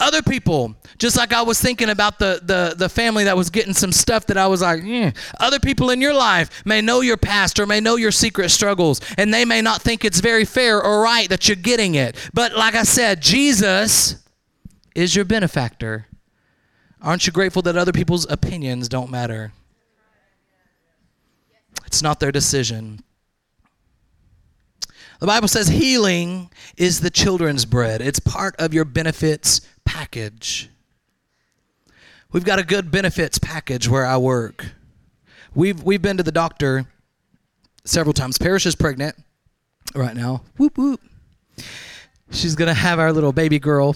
Other 0.00 0.22
people, 0.22 0.76
just 0.98 1.16
like 1.16 1.32
I 1.32 1.42
was 1.42 1.60
thinking 1.60 1.90
about 1.90 2.18
the, 2.18 2.40
the, 2.42 2.74
the 2.76 2.88
family 2.88 3.24
that 3.24 3.36
was 3.36 3.50
getting 3.50 3.74
some 3.74 3.92
stuff 3.92 4.26
that 4.26 4.38
I 4.38 4.46
was 4.46 4.62
like, 4.62 4.82
eh. 4.84 5.10
other 5.40 5.58
people 5.58 5.90
in 5.90 6.00
your 6.00 6.14
life 6.14 6.64
may 6.64 6.80
know 6.80 7.00
your 7.00 7.16
past 7.16 7.58
or 7.58 7.66
may 7.66 7.80
know 7.80 7.96
your 7.96 8.12
secret 8.12 8.50
struggles, 8.50 9.00
and 9.18 9.32
they 9.32 9.44
may 9.44 9.60
not 9.60 9.82
think 9.82 10.04
it's 10.04 10.20
very 10.20 10.44
fair 10.44 10.82
or 10.82 11.02
right 11.02 11.28
that 11.28 11.48
you're 11.48 11.56
getting 11.56 11.96
it. 11.96 12.16
But 12.32 12.56
like 12.56 12.74
I 12.74 12.84
said, 12.84 13.20
Jesus 13.20 14.16
is 14.94 15.14
your 15.14 15.24
benefactor. 15.24 16.06
Aren't 17.02 17.26
you 17.26 17.32
grateful 17.32 17.62
that 17.62 17.76
other 17.76 17.92
people's 17.92 18.26
opinions 18.30 18.88
don't 18.88 19.10
matter? 19.10 19.52
It's 21.94 22.02
not 22.02 22.18
their 22.18 22.32
decision. 22.32 23.04
The 25.20 25.28
Bible 25.28 25.46
says 25.46 25.68
healing 25.68 26.50
is 26.76 26.98
the 26.98 27.08
children's 27.08 27.64
bread. 27.64 28.00
It's 28.00 28.18
part 28.18 28.56
of 28.58 28.74
your 28.74 28.84
benefits 28.84 29.60
package. 29.84 30.70
We've 32.32 32.44
got 32.44 32.58
a 32.58 32.64
good 32.64 32.90
benefits 32.90 33.38
package 33.38 33.88
where 33.88 34.04
I 34.04 34.16
work. 34.16 34.72
We've 35.54 35.80
we've 35.84 36.02
been 36.02 36.16
to 36.16 36.24
the 36.24 36.32
doctor 36.32 36.86
several 37.84 38.12
times. 38.12 38.38
Parrish 38.38 38.66
is 38.66 38.74
pregnant 38.74 39.14
right 39.94 40.16
now. 40.16 40.42
Whoop 40.56 40.76
whoop. 40.76 41.00
She's 42.32 42.56
gonna 42.56 42.74
have 42.74 42.98
our 42.98 43.12
little 43.12 43.32
baby 43.32 43.60
girl. 43.60 43.94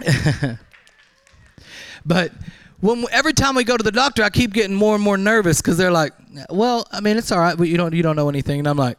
but 2.04 2.32
when 2.82 3.04
every 3.12 3.32
time 3.32 3.54
we 3.54 3.62
go 3.64 3.76
to 3.76 3.82
the 3.82 3.92
doctor, 3.92 4.22
I 4.24 4.28
keep 4.28 4.52
getting 4.52 4.74
more 4.76 4.94
and 4.96 5.02
more 5.02 5.16
nervous 5.16 5.62
because 5.62 5.78
they're 5.78 5.92
like, 5.92 6.12
"Well, 6.50 6.86
I 6.90 7.00
mean, 7.00 7.16
it's 7.16 7.30
all 7.30 7.38
right, 7.38 7.56
but 7.56 7.68
you 7.68 7.76
don't 7.76 7.94
you 7.94 8.02
don't 8.02 8.16
know 8.16 8.28
anything." 8.28 8.58
And 8.58 8.68
I'm 8.68 8.76
like, 8.76 8.98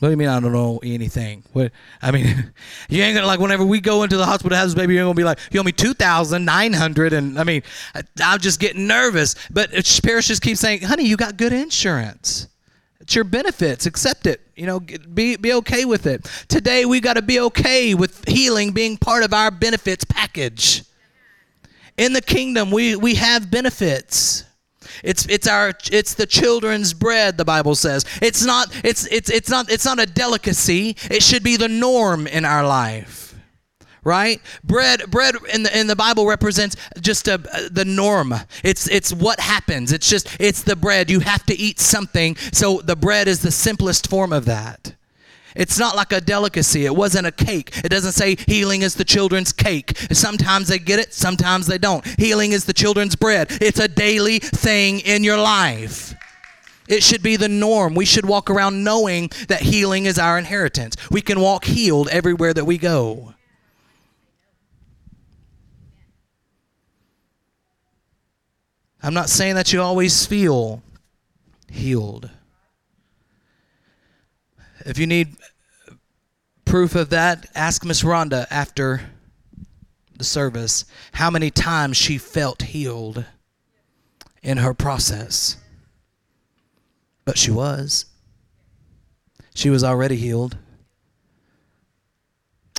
"What 0.00 0.08
do 0.08 0.10
you 0.10 0.16
mean 0.16 0.28
I 0.28 0.40
don't 0.40 0.52
know 0.52 0.80
anything? 0.82 1.44
What? 1.52 1.70
I 2.02 2.10
mean, 2.10 2.26
you 2.88 3.00
ain't 3.00 3.14
gonna 3.14 3.28
like 3.28 3.38
whenever 3.38 3.64
we 3.64 3.80
go 3.80 4.02
into 4.02 4.16
the 4.16 4.26
hospital 4.26 4.50
to 4.50 4.56
have 4.56 4.66
this 4.66 4.74
baby, 4.74 4.94
you're 4.94 5.04
gonna 5.04 5.14
be 5.14 5.22
like, 5.22 5.38
you 5.52 5.60
owe 5.60 5.62
me 5.62 5.70
two 5.70 5.94
thousand 5.94 6.44
nine 6.44 6.72
hundred, 6.72 7.12
and 7.12 7.38
I 7.38 7.44
mean, 7.44 7.62
I, 7.94 8.02
I'm 8.22 8.40
just 8.40 8.58
getting 8.58 8.88
nervous. 8.88 9.36
But 9.50 9.70
Parrish 10.02 10.26
just 10.26 10.42
keeps 10.42 10.58
saying, 10.58 10.82
"Honey, 10.82 11.06
you 11.06 11.16
got 11.16 11.36
good 11.36 11.52
insurance." 11.52 12.48
It's 13.00 13.16
your 13.16 13.24
benefits. 13.24 13.84
Accept 13.86 14.26
it. 14.26 14.40
You 14.54 14.66
know, 14.66 14.78
be, 14.78 15.34
be 15.34 15.52
okay 15.54 15.84
with 15.84 16.06
it. 16.06 16.24
Today, 16.46 16.84
we 16.84 17.00
got 17.00 17.14
to 17.14 17.22
be 17.22 17.40
okay 17.40 17.94
with 17.94 18.28
healing 18.28 18.70
being 18.70 18.96
part 18.96 19.24
of 19.24 19.34
our 19.34 19.50
benefits 19.50 20.04
package. 20.04 20.84
In 21.96 22.12
the 22.12 22.22
kingdom, 22.22 22.70
we, 22.70 22.96
we 22.96 23.16
have 23.16 23.50
benefits. 23.50 24.44
It's 25.02 25.26
it's 25.26 25.48
our 25.48 25.72
it's 25.90 26.14
the 26.14 26.26
children's 26.26 26.92
bread 26.94 27.36
the 27.36 27.44
Bible 27.44 27.74
says. 27.74 28.04
It's 28.20 28.44
not 28.44 28.68
it's 28.84 29.06
it's 29.06 29.30
it's 29.30 29.48
not 29.48 29.70
it's 29.70 29.84
not 29.84 29.98
a 29.98 30.06
delicacy. 30.06 30.96
It 31.10 31.22
should 31.22 31.42
be 31.42 31.56
the 31.56 31.68
norm 31.68 32.26
in 32.26 32.44
our 32.44 32.66
life. 32.66 33.34
Right? 34.04 34.40
Bread 34.64 35.10
bread 35.10 35.36
in 35.52 35.62
the 35.62 35.78
in 35.78 35.86
the 35.86 35.96
Bible 35.96 36.26
represents 36.26 36.76
just 37.00 37.28
a, 37.28 37.38
the 37.70 37.84
norm. 37.84 38.34
It's 38.62 38.88
it's 38.88 39.12
what 39.12 39.40
happens. 39.40 39.92
It's 39.92 40.08
just 40.08 40.36
it's 40.40 40.62
the 40.62 40.76
bread. 40.76 41.10
You 41.10 41.20
have 41.20 41.44
to 41.46 41.56
eat 41.56 41.80
something. 41.80 42.36
So 42.52 42.80
the 42.80 42.96
bread 42.96 43.28
is 43.28 43.42
the 43.42 43.52
simplest 43.52 44.08
form 44.08 44.32
of 44.32 44.44
that. 44.46 44.94
It's 45.54 45.78
not 45.78 45.96
like 45.96 46.12
a 46.12 46.20
delicacy. 46.20 46.84
It 46.86 46.94
wasn't 46.94 47.26
a 47.26 47.32
cake. 47.32 47.76
It 47.84 47.88
doesn't 47.88 48.12
say 48.12 48.36
healing 48.46 48.82
is 48.82 48.94
the 48.94 49.04
children's 49.04 49.52
cake. 49.52 49.96
Sometimes 50.12 50.68
they 50.68 50.78
get 50.78 50.98
it, 50.98 51.12
sometimes 51.14 51.66
they 51.66 51.78
don't. 51.78 52.04
Healing 52.18 52.52
is 52.52 52.64
the 52.64 52.72
children's 52.72 53.16
bread. 53.16 53.48
It's 53.60 53.80
a 53.80 53.88
daily 53.88 54.38
thing 54.38 55.00
in 55.00 55.24
your 55.24 55.38
life. 55.38 56.14
It 56.88 57.02
should 57.02 57.22
be 57.22 57.36
the 57.36 57.48
norm. 57.48 57.94
We 57.94 58.04
should 58.04 58.26
walk 58.26 58.50
around 58.50 58.84
knowing 58.84 59.30
that 59.48 59.62
healing 59.62 60.06
is 60.06 60.18
our 60.18 60.36
inheritance. 60.36 60.96
We 61.10 61.22
can 61.22 61.40
walk 61.40 61.64
healed 61.64 62.08
everywhere 62.08 62.52
that 62.54 62.64
we 62.64 62.76
go. 62.78 63.34
I'm 69.02 69.14
not 69.14 69.28
saying 69.28 69.56
that 69.56 69.72
you 69.72 69.82
always 69.82 70.26
feel 70.26 70.82
healed. 71.68 72.30
If 74.84 74.98
you 74.98 75.06
need 75.06 75.36
proof 76.64 76.94
of 76.94 77.10
that, 77.10 77.46
ask 77.54 77.84
Miss 77.84 78.02
Rhonda 78.02 78.46
after 78.50 79.02
the 80.16 80.24
service 80.24 80.84
how 81.12 81.30
many 81.30 81.50
times 81.50 81.96
she 81.96 82.18
felt 82.18 82.62
healed 82.62 83.24
in 84.42 84.58
her 84.58 84.74
process. 84.74 85.56
But 87.24 87.38
she 87.38 87.50
was. 87.50 88.06
She 89.54 89.70
was 89.70 89.84
already 89.84 90.16
healed. 90.16 90.56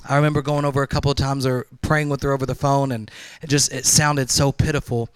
I 0.06 0.16
remember 0.16 0.42
going 0.42 0.66
over 0.66 0.82
a 0.82 0.86
couple 0.86 1.10
of 1.10 1.16
times 1.16 1.46
or 1.46 1.66
praying 1.80 2.10
with 2.10 2.22
her 2.22 2.32
over 2.32 2.44
the 2.44 2.54
phone 2.54 2.92
and 2.92 3.10
it 3.40 3.48
just 3.48 3.72
it 3.72 3.86
sounded 3.86 4.28
so 4.30 4.52
pitiful. 4.52 5.08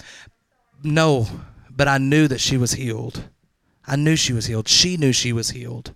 No, 0.83 1.27
but 1.68 1.88
I 1.88 1.98
knew 1.98 2.27
that 2.29 2.40
she 2.40 2.57
was 2.57 2.72
healed. 2.72 3.24
I 3.87 3.96
knew 3.96 4.16
she 4.16 4.33
was 4.33 4.46
healed. 4.46 4.68
She 4.68 4.96
knew 4.96 5.12
she 5.12 5.33
was 5.33 5.51
healed. 5.51 5.94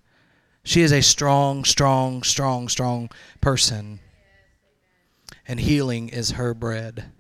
She 0.65 0.83
is 0.83 0.93
a 0.93 1.03
strong, 1.03 1.65
strong, 1.65 2.23
strong, 2.23 2.69
strong 2.69 3.11
person. 3.41 4.01
And 5.47 5.59
healing 5.59 6.09
is 6.09 6.33
her 6.33 6.55
bread. 6.55 7.13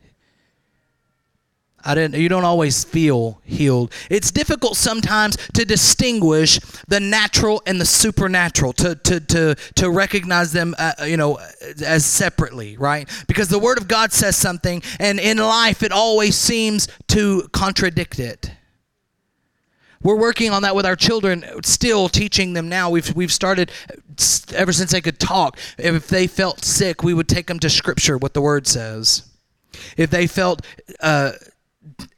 I 1.84 1.96
didn't, 1.96 2.20
you 2.20 2.28
don't 2.28 2.44
always 2.44 2.84
feel 2.84 3.40
healed. 3.44 3.92
It's 4.08 4.30
difficult 4.30 4.76
sometimes 4.76 5.36
to 5.54 5.64
distinguish 5.64 6.60
the 6.86 7.00
natural 7.00 7.60
and 7.66 7.80
the 7.80 7.84
supernatural, 7.84 8.72
to, 8.74 8.94
to, 8.94 9.18
to, 9.18 9.56
to 9.74 9.90
recognize 9.90 10.52
them, 10.52 10.76
uh, 10.78 10.92
you 11.04 11.16
know, 11.16 11.40
as 11.84 12.06
separately, 12.06 12.76
right? 12.76 13.08
Because 13.26 13.48
the 13.48 13.58
Word 13.58 13.78
of 13.78 13.88
God 13.88 14.12
says 14.12 14.36
something, 14.36 14.80
and 15.00 15.18
in 15.18 15.38
life 15.38 15.82
it 15.82 15.90
always 15.90 16.36
seems 16.36 16.86
to 17.08 17.48
contradict 17.52 18.20
it. 18.20 18.52
We're 20.02 20.16
working 20.16 20.50
on 20.50 20.62
that 20.62 20.74
with 20.74 20.86
our 20.86 20.96
children, 20.96 21.44
still 21.62 22.08
teaching 22.08 22.52
them 22.52 22.68
now. 22.68 22.90
We've, 22.90 23.14
we've 23.14 23.32
started 23.32 23.70
ever 24.54 24.72
since 24.72 24.92
they 24.92 25.00
could 25.00 25.18
talk. 25.18 25.58
If 25.78 26.08
they 26.08 26.26
felt 26.26 26.64
sick, 26.64 27.02
we 27.02 27.14
would 27.14 27.28
take 27.28 27.46
them 27.46 27.58
to 27.60 27.70
Scripture, 27.70 28.18
what 28.18 28.34
the 28.34 28.40
Word 28.40 28.66
says. 28.66 29.28
If 29.96 30.10
they 30.10 30.26
felt, 30.26 30.62
uh, 31.00 31.32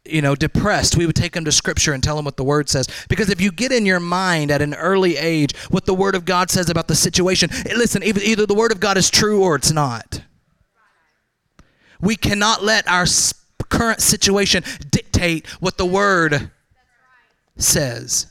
you 0.04 0.22
know, 0.22 0.34
depressed, 0.34 0.96
we 0.96 1.06
would 1.06 1.16
take 1.16 1.32
them 1.32 1.44
to 1.44 1.52
Scripture 1.52 1.92
and 1.92 2.02
tell 2.02 2.16
them 2.16 2.24
what 2.24 2.36
the 2.36 2.44
Word 2.44 2.68
says. 2.68 2.88
Because 3.08 3.30
if 3.30 3.40
you 3.40 3.50
get 3.50 3.72
in 3.72 3.86
your 3.86 4.00
mind 4.00 4.50
at 4.50 4.62
an 4.62 4.74
early 4.74 5.16
age 5.16 5.56
what 5.70 5.86
the 5.86 5.94
Word 5.94 6.14
of 6.14 6.24
God 6.24 6.50
says 6.50 6.68
about 6.68 6.88
the 6.88 6.94
situation, 6.94 7.50
listen, 7.76 8.02
either 8.02 8.46
the 8.46 8.54
Word 8.54 8.72
of 8.72 8.80
God 8.80 8.96
is 8.96 9.10
true 9.10 9.42
or 9.42 9.56
it's 9.56 9.72
not. 9.72 10.22
We 12.00 12.16
cannot 12.16 12.62
let 12.62 12.86
our 12.88 13.06
current 13.70 14.00
situation 14.00 14.62
dictate 14.90 15.46
what 15.60 15.78
the 15.78 15.86
Word 15.86 16.50
says. 17.56 18.26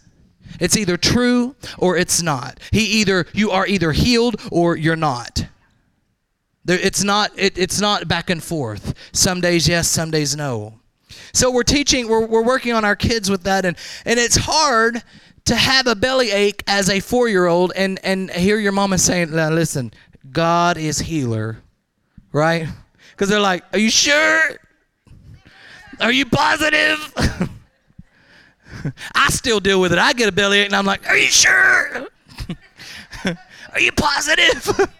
It's 0.60 0.78
either 0.78 0.98
true 0.98 1.56
or 1.78 1.98
it's 1.98 2.22
not. 2.22 2.60
He 2.72 2.86
either 3.02 3.26
you 3.34 3.52
are 3.52 3.66
either 3.66 3.92
healed 3.92 4.40
or 4.52 4.76
you're 4.76 4.96
not. 4.96 5.48
There, 6.66 6.80
it's 6.80 7.04
not 7.04 7.32
it, 7.36 7.58
it's 7.58 7.82
not 7.82 8.08
back 8.08 8.30
and 8.30 8.44
forth. 8.44 8.94
Some 9.12 9.42
days 9.42 9.68
yes, 9.68 9.90
some 9.90 10.12
days 10.12 10.36
no. 10.36 10.80
So 11.32 11.52
we're 11.52 11.64
teaching, 11.64 12.08
we're, 12.08 12.26
we're 12.26 12.44
working 12.44 12.74
on 12.74 12.86
our 12.86 12.96
kids 12.96 13.30
with 13.30 13.44
that, 13.44 13.66
and, 13.66 13.78
and 14.06 14.20
it's 14.20 14.36
hard 14.36 15.02
to 15.46 15.56
have 15.56 15.88
a 15.88 15.96
belly 15.96 16.32
ache 16.32 16.64
as 16.68 16.90
a 16.90 17.00
four 17.00 17.28
year 17.28 17.48
old 17.48 17.74
and, 17.76 18.00
and 18.04 18.32
hear 18.32 18.58
your 18.58 18.72
mama 18.72 18.98
saying, 18.98 19.32
listen, 19.32 19.92
God 20.32 20.78
is 20.78 21.00
healer, 21.00 21.58
right? 22.32 22.68
Because 23.12 23.30
they're 23.30 23.40
like, 23.40 23.64
Are 23.74 23.80
you 23.80 23.90
sure? 23.90 24.42
Are 26.00 26.12
you 26.12 26.26
positive? 26.26 27.14
I 29.16 29.30
still 29.30 29.60
deal 29.60 29.82
with 29.82 29.94
it. 29.94 30.00
I 30.00 30.14
get 30.14 30.30
a 30.30 30.32
bellyache 30.32 30.66
and 30.66 30.76
I'm 30.76 30.86
like, 30.86 31.08
Are 31.08 31.18
you 31.18 31.28
sure? 31.28 32.08
Are 33.26 33.80
you 33.80 33.92
positive? 33.92 34.90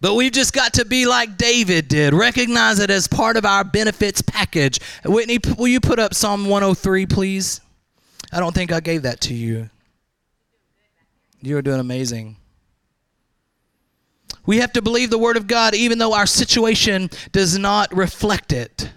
But 0.00 0.14
we've 0.14 0.32
just 0.32 0.54
got 0.54 0.72
to 0.74 0.84
be 0.84 1.06
like 1.06 1.36
David 1.36 1.88
did. 1.88 2.14
Recognize 2.14 2.78
it 2.78 2.90
as 2.90 3.06
part 3.06 3.36
of 3.36 3.44
our 3.44 3.64
benefits 3.64 4.22
package. 4.22 4.80
Whitney, 5.04 5.38
will 5.58 5.68
you 5.68 5.80
put 5.80 5.98
up 5.98 6.14
Psalm 6.14 6.48
103, 6.48 7.06
please? 7.06 7.60
I 8.32 8.40
don't 8.40 8.54
think 8.54 8.72
I 8.72 8.80
gave 8.80 9.02
that 9.02 9.20
to 9.22 9.34
you. 9.34 9.68
You 11.42 11.56
are 11.58 11.62
doing 11.62 11.80
amazing. 11.80 12.36
We 14.46 14.58
have 14.58 14.72
to 14.72 14.82
believe 14.82 15.10
the 15.10 15.18
Word 15.18 15.36
of 15.36 15.46
God 15.46 15.74
even 15.74 15.98
though 15.98 16.14
our 16.14 16.26
situation 16.26 17.10
does 17.32 17.58
not 17.58 17.94
reflect 17.94 18.52
it. 18.52 18.90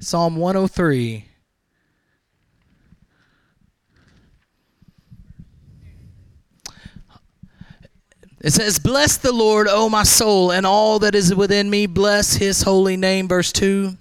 Psalm 0.00 0.36
103. 0.36 1.26
It 8.42 8.52
says, 8.52 8.78
Bless 8.78 9.18
the 9.18 9.32
Lord, 9.32 9.68
O 9.68 9.90
my 9.90 10.02
soul, 10.02 10.50
and 10.50 10.66
all 10.66 10.98
that 11.00 11.14
is 11.14 11.34
within 11.34 11.68
me. 11.68 11.86
Bless 11.86 12.34
his 12.34 12.62
holy 12.62 12.96
name. 12.96 13.28
Verse 13.28 13.52
2 13.52 13.96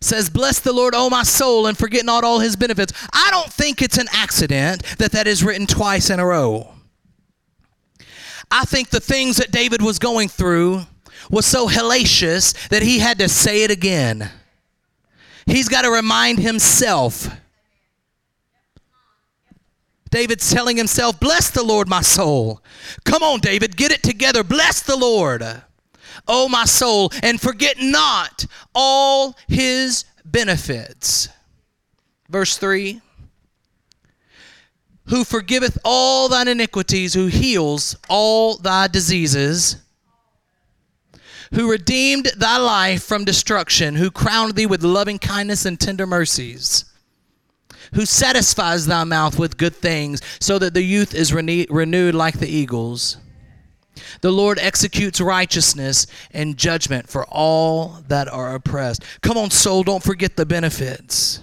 says, 0.00 0.30
Bless 0.30 0.60
the 0.60 0.72
Lord, 0.72 0.94
O 0.94 1.10
my 1.10 1.22
soul, 1.22 1.66
and 1.66 1.76
forget 1.76 2.06
not 2.06 2.24
all 2.24 2.38
his 2.38 2.56
benefits. 2.56 2.92
I 3.12 3.28
don't 3.30 3.52
think 3.52 3.82
it's 3.82 3.98
an 3.98 4.08
accident 4.12 4.82
that 4.98 5.12
that 5.12 5.26
is 5.26 5.44
written 5.44 5.66
twice 5.66 6.08
in 6.08 6.18
a 6.18 6.26
row. 6.26 6.72
I 8.50 8.64
think 8.64 8.88
the 8.88 9.00
things 9.00 9.36
that 9.36 9.50
David 9.50 9.82
was 9.82 9.98
going 9.98 10.28
through 10.28 10.82
was 11.30 11.44
so 11.44 11.68
hellacious 11.68 12.68
that 12.68 12.82
he 12.82 12.98
had 12.98 13.18
to 13.18 13.28
say 13.28 13.64
it 13.64 13.70
again. 13.70 14.30
He's 15.46 15.68
got 15.68 15.82
to 15.82 15.90
remind 15.90 16.38
himself 16.38 17.28
David's 20.14 20.48
telling 20.48 20.76
himself, 20.76 21.18
Bless 21.18 21.50
the 21.50 21.64
Lord, 21.64 21.88
my 21.88 22.00
soul. 22.00 22.62
Come 23.04 23.24
on, 23.24 23.40
David, 23.40 23.76
get 23.76 23.90
it 23.90 24.04
together. 24.04 24.44
Bless 24.44 24.80
the 24.80 24.94
Lord, 24.94 25.42
oh 26.28 26.48
my 26.48 26.66
soul, 26.66 27.10
and 27.20 27.40
forget 27.40 27.78
not 27.80 28.46
all 28.76 29.36
his 29.48 30.04
benefits. 30.24 31.28
Verse 32.28 32.56
3 32.56 33.00
Who 35.06 35.24
forgiveth 35.24 35.78
all 35.84 36.28
thine 36.28 36.46
iniquities, 36.46 37.14
who 37.14 37.26
heals 37.26 37.96
all 38.08 38.56
thy 38.56 38.86
diseases 38.86 39.78
who 41.52 41.70
redeemed 41.70 42.26
thy 42.36 42.56
life 42.56 43.02
from 43.02 43.24
destruction, 43.24 43.96
who 43.96 44.10
crowned 44.10 44.54
thee 44.54 44.66
with 44.66 44.82
loving 44.82 45.18
kindness 45.18 45.64
and 45.66 45.78
tender 45.78 46.06
mercies 46.06 46.84
who 47.94 48.04
satisfies 48.04 48.86
thy 48.86 49.04
mouth 49.04 49.38
with 49.38 49.56
good 49.56 49.74
things, 49.74 50.20
so 50.40 50.58
that 50.58 50.74
the 50.74 50.82
youth 50.82 51.14
is 51.14 51.32
rene- 51.32 51.66
renewed 51.70 52.14
like 52.14 52.38
the 52.38 52.48
eagles. 52.48 53.18
The 54.20 54.32
Lord 54.32 54.58
executes 54.58 55.20
righteousness 55.20 56.06
and 56.32 56.56
judgment 56.56 57.08
for 57.08 57.24
all 57.26 58.02
that 58.08 58.28
are 58.28 58.54
oppressed. 58.54 59.04
Come 59.22 59.38
on, 59.38 59.50
soul, 59.50 59.84
don't 59.84 60.02
forget 60.02 60.36
the 60.36 60.46
benefits. 60.46 61.40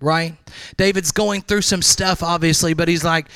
Right? 0.00 0.36
David's 0.76 1.12
going 1.12 1.42
through 1.42 1.62
some 1.62 1.82
stuff, 1.82 2.22
obviously, 2.22 2.74
but 2.74 2.88
he's 2.88 3.04
like, 3.04 3.28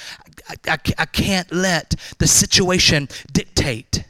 I, 0.48 0.72
I, 0.72 0.78
I 0.98 1.04
can't 1.06 1.50
let 1.52 1.94
the 2.18 2.26
situation 2.26 3.08
dictate. 3.32 4.04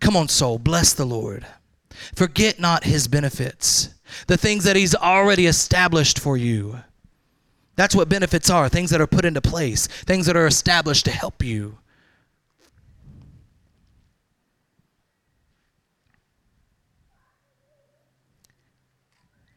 Come 0.00 0.16
on, 0.16 0.28
soul, 0.28 0.58
bless 0.58 0.92
the 0.92 1.04
Lord. 1.04 1.46
Forget 2.14 2.58
not 2.58 2.84
his 2.84 3.06
benefits 3.06 3.90
the 4.26 4.36
things 4.36 4.64
that 4.64 4.76
He's 4.76 4.94
already 4.94 5.46
established 5.46 6.18
for 6.18 6.36
you. 6.36 6.80
That's 7.76 7.94
what 7.94 8.08
benefits 8.08 8.50
are 8.50 8.68
things 8.68 8.90
that 8.90 9.00
are 9.00 9.06
put 9.06 9.24
into 9.24 9.40
place, 9.40 9.86
things 9.86 10.26
that 10.26 10.36
are 10.36 10.46
established 10.46 11.04
to 11.06 11.10
help 11.10 11.42
you. 11.42 11.78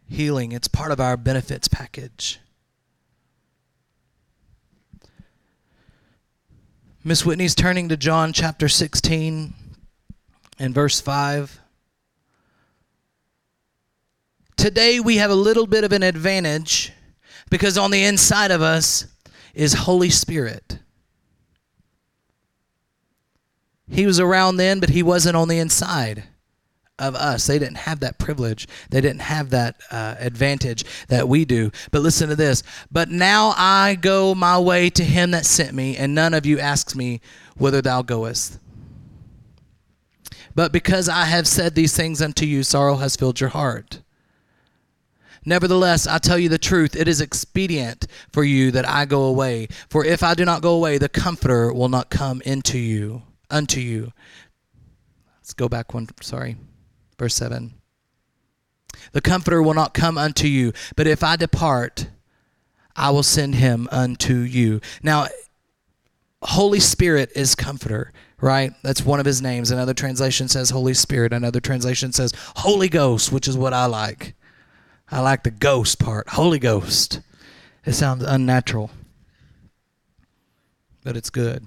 Healing, 0.07 0.51
it's 0.51 0.67
part 0.67 0.91
of 0.91 0.99
our 0.99 1.17
benefits 1.17 1.67
package. 1.67 2.39
Miss 7.03 7.25
Whitney's 7.25 7.55
turning 7.55 7.89
to 7.89 7.97
John 7.97 8.31
chapter 8.31 8.69
16 8.69 9.53
and 10.63 10.73
verse 10.73 11.01
5. 11.01 11.59
Today 14.55 15.01
we 15.01 15.17
have 15.17 15.29
a 15.29 15.35
little 15.35 15.67
bit 15.67 15.83
of 15.83 15.91
an 15.91 16.03
advantage 16.03 16.93
because 17.49 17.77
on 17.77 17.91
the 17.91 18.05
inside 18.05 18.49
of 18.49 18.61
us 18.61 19.05
is 19.53 19.73
Holy 19.73 20.09
Spirit. 20.09 20.79
He 23.89 24.05
was 24.05 24.21
around 24.21 24.55
then, 24.55 24.79
but 24.79 24.91
he 24.91 25.03
wasn't 25.03 25.35
on 25.35 25.49
the 25.49 25.59
inside 25.59 26.23
of 26.97 27.13
us. 27.13 27.45
They 27.45 27.59
didn't 27.59 27.79
have 27.79 27.99
that 27.99 28.17
privilege. 28.17 28.65
They 28.89 29.01
didn't 29.01 29.23
have 29.23 29.49
that 29.49 29.81
uh, 29.91 30.15
advantage 30.17 30.85
that 31.09 31.27
we 31.27 31.43
do. 31.43 31.71
But 31.91 32.03
listen 32.03 32.29
to 32.29 32.37
this. 32.37 32.63
But 32.89 33.09
now 33.09 33.53
I 33.57 33.97
go 33.99 34.33
my 34.33 34.57
way 34.57 34.89
to 34.91 35.03
him 35.03 35.31
that 35.31 35.45
sent 35.45 35.73
me, 35.73 35.97
and 35.97 36.15
none 36.15 36.33
of 36.33 36.45
you 36.45 36.57
asks 36.57 36.95
me 36.95 37.19
whither 37.57 37.81
thou 37.81 38.01
goest. 38.01 38.59
But 40.55 40.71
because 40.71 41.09
I 41.09 41.25
have 41.25 41.47
said 41.47 41.75
these 41.75 41.95
things 41.95 42.21
unto 42.21 42.45
you, 42.45 42.63
sorrow 42.63 42.95
has 42.97 43.15
filled 43.15 43.39
your 43.39 43.49
heart. 43.49 44.01
Nevertheless, 45.45 46.07
I 46.07 46.19
tell 46.19 46.39
you 46.39 46.47
the 46.47 46.57
truth, 46.57 46.95
it 46.95 47.07
is 47.07 47.19
expedient 47.19 48.07
for 48.31 48.43
you 48.43 48.71
that 48.71 48.87
I 48.87 49.05
go 49.05 49.23
away. 49.23 49.67
For 49.89 50.05
if 50.05 50.23
I 50.23 50.35
do 50.35 50.45
not 50.45 50.61
go 50.61 50.73
away, 50.73 50.97
the 50.97 51.09
Comforter 51.09 51.73
will 51.73 51.89
not 51.89 52.09
come 52.09 52.41
into 52.45 52.77
you, 52.77 53.23
unto 53.49 53.79
you. 53.79 54.13
Let's 55.41 55.53
go 55.53 55.67
back 55.67 55.93
one, 55.93 56.07
sorry. 56.21 56.55
Verse 57.17 57.35
7. 57.35 57.73
The 59.11 59.21
Comforter 59.21 59.61
will 59.61 59.73
not 59.73 59.93
come 59.93 60.17
unto 60.17 60.47
you, 60.47 60.71
but 60.95 61.07
if 61.07 61.23
I 61.23 61.35
depart, 61.35 62.07
I 62.95 63.09
will 63.09 63.23
send 63.23 63.55
him 63.55 63.89
unto 63.91 64.37
you. 64.37 64.79
Now, 65.01 65.27
Holy 66.43 66.79
Spirit 66.79 67.31
is 67.35 67.55
Comforter, 67.55 68.13
right? 68.41 68.73
That's 68.83 69.05
one 69.05 69.19
of 69.19 69.25
his 69.25 69.41
names. 69.41 69.71
Another 69.71 69.93
translation 69.93 70.47
says 70.47 70.69
Holy 70.69 70.93
Spirit. 70.93 71.33
Another 71.33 71.59
translation 71.59 72.11
says 72.11 72.33
Holy 72.57 72.89
Ghost, 72.89 73.31
which 73.31 73.47
is 73.47 73.57
what 73.57 73.73
I 73.73 73.85
like. 73.85 74.35
I 75.09 75.19
like 75.19 75.43
the 75.43 75.51
ghost 75.51 75.99
part, 75.99 76.29
Holy 76.29 76.59
Ghost. 76.59 77.21
It 77.85 77.93
sounds 77.93 78.23
unnatural, 78.23 78.89
but 81.03 81.17
it's 81.17 81.29
good. 81.29 81.65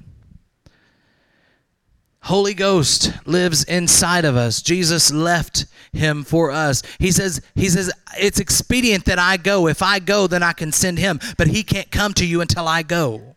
Holy 2.26 2.54
Ghost 2.54 3.12
lives 3.24 3.62
inside 3.64 4.24
of 4.24 4.34
us. 4.34 4.60
Jesus 4.60 5.12
left 5.12 5.66
him 5.92 6.24
for 6.24 6.50
us. 6.50 6.82
He 6.98 7.12
says 7.12 7.40
he 7.54 7.68
says 7.68 7.92
it's 8.18 8.40
expedient 8.40 9.04
that 9.04 9.20
I 9.20 9.36
go. 9.36 9.68
If 9.68 9.80
I 9.80 10.00
go 10.00 10.26
then 10.26 10.42
I 10.42 10.52
can 10.52 10.72
send 10.72 10.98
him, 10.98 11.20
but 11.38 11.46
he 11.46 11.62
can't 11.62 11.90
come 11.90 12.14
to 12.14 12.26
you 12.26 12.40
until 12.40 12.66
I 12.66 12.82
go. 12.82 13.36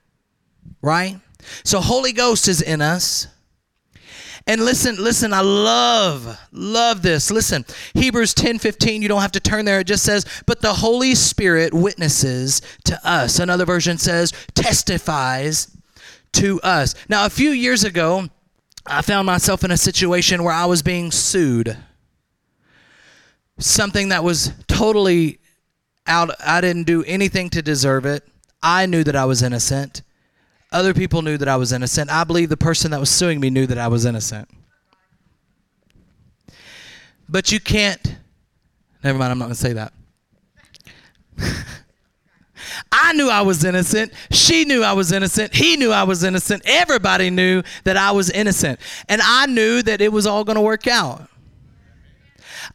Right? 0.82 1.20
So 1.64 1.80
Holy 1.80 2.12
Ghost 2.12 2.48
is 2.48 2.62
in 2.62 2.82
us. 2.82 3.28
And 4.48 4.66
listen, 4.66 4.96
listen, 4.96 5.32
I 5.32 5.42
love, 5.42 6.40
love 6.52 7.04
this. 7.04 7.30
Listen, 7.30 7.66
Hebrews 7.94 8.34
10 8.34 8.58
15, 8.58 9.02
you 9.02 9.08
don't 9.08 9.22
have 9.22 9.34
to 9.34 9.40
turn 9.40 9.66
there. 9.66 9.82
It 9.82 9.88
just 9.88 10.04
says, 10.04 10.26
But 10.48 10.62
the 10.62 10.74
Holy 10.74 11.14
Spirit 11.14 11.74
witnesses 11.74 12.62
to 12.86 13.00
us. 13.08 13.38
Another 13.38 13.66
version 13.66 14.00
says, 14.00 14.34
testifies 14.56 15.78
to 16.34 16.60
us. 16.62 16.96
Now, 17.10 17.26
a 17.26 17.30
few 17.30 17.52
years 17.52 17.84
ago, 17.84 18.28
I 18.86 19.04
found 19.04 19.28
myself 19.28 19.64
in 19.64 19.70
a 19.70 19.78
situation 19.78 20.44
where 20.44 20.54
I 20.54 20.66
was 20.66 20.82
being 20.82 21.12
sued. 21.12 21.78
Something 23.60 24.10
that 24.10 24.24
was 24.24 24.54
totally 24.68 25.40
out, 26.08 26.32
I 26.44 26.60
didn't 26.62 26.86
do 26.86 27.04
anything 27.04 27.50
to 27.52 27.62
deserve 27.62 28.06
it. 28.06 28.28
I 28.64 28.88
knew 28.88 29.04
that 29.04 29.16
I 29.16 29.26
was 29.26 29.44
innocent. 29.44 30.02
Other 30.72 30.94
people 30.94 31.22
knew 31.22 31.38
that 31.38 31.48
I 31.48 31.56
was 31.56 31.74
innocent. 31.74 32.12
I 32.12 32.24
believe 32.24 32.50
the 32.50 32.58
person 32.58 32.92
that 32.92 33.00
was 33.00 33.10
suing 33.10 33.40
me 33.40 33.50
knew 33.50 33.66
that 33.66 33.78
I 33.78 33.88
was 33.88 34.06
innocent. 34.06 34.50
But 37.28 37.52
you 37.52 37.60
can't, 37.60 38.18
never 39.04 39.18
mind, 39.18 39.32
I'm 39.32 39.40
not 39.40 39.46
going 39.46 39.56
to 39.56 39.60
say 39.60 39.74
that. 39.74 39.94
I 42.92 43.14
knew 43.14 43.30
I 43.30 43.42
was 43.42 43.64
innocent. 43.64 44.14
She 44.32 44.66
knew 44.66 44.84
I 44.84 44.94
was 44.94 45.12
innocent. 45.12 45.56
He 45.56 45.78
knew 45.78 45.92
I 45.92 46.04
was 46.04 46.24
innocent. 46.24 46.64
Everybody 46.66 47.30
knew 47.30 47.64
that 47.84 47.98
I 47.98 48.12
was 48.12 48.30
innocent. 48.30 48.80
And 49.08 49.22
I 49.24 49.46
knew 49.46 49.82
that 49.84 50.02
it 50.02 50.12
was 50.12 50.28
all 50.28 50.44
going 50.44 50.56
to 50.56 50.62
work 50.62 50.88
out. 50.88 51.30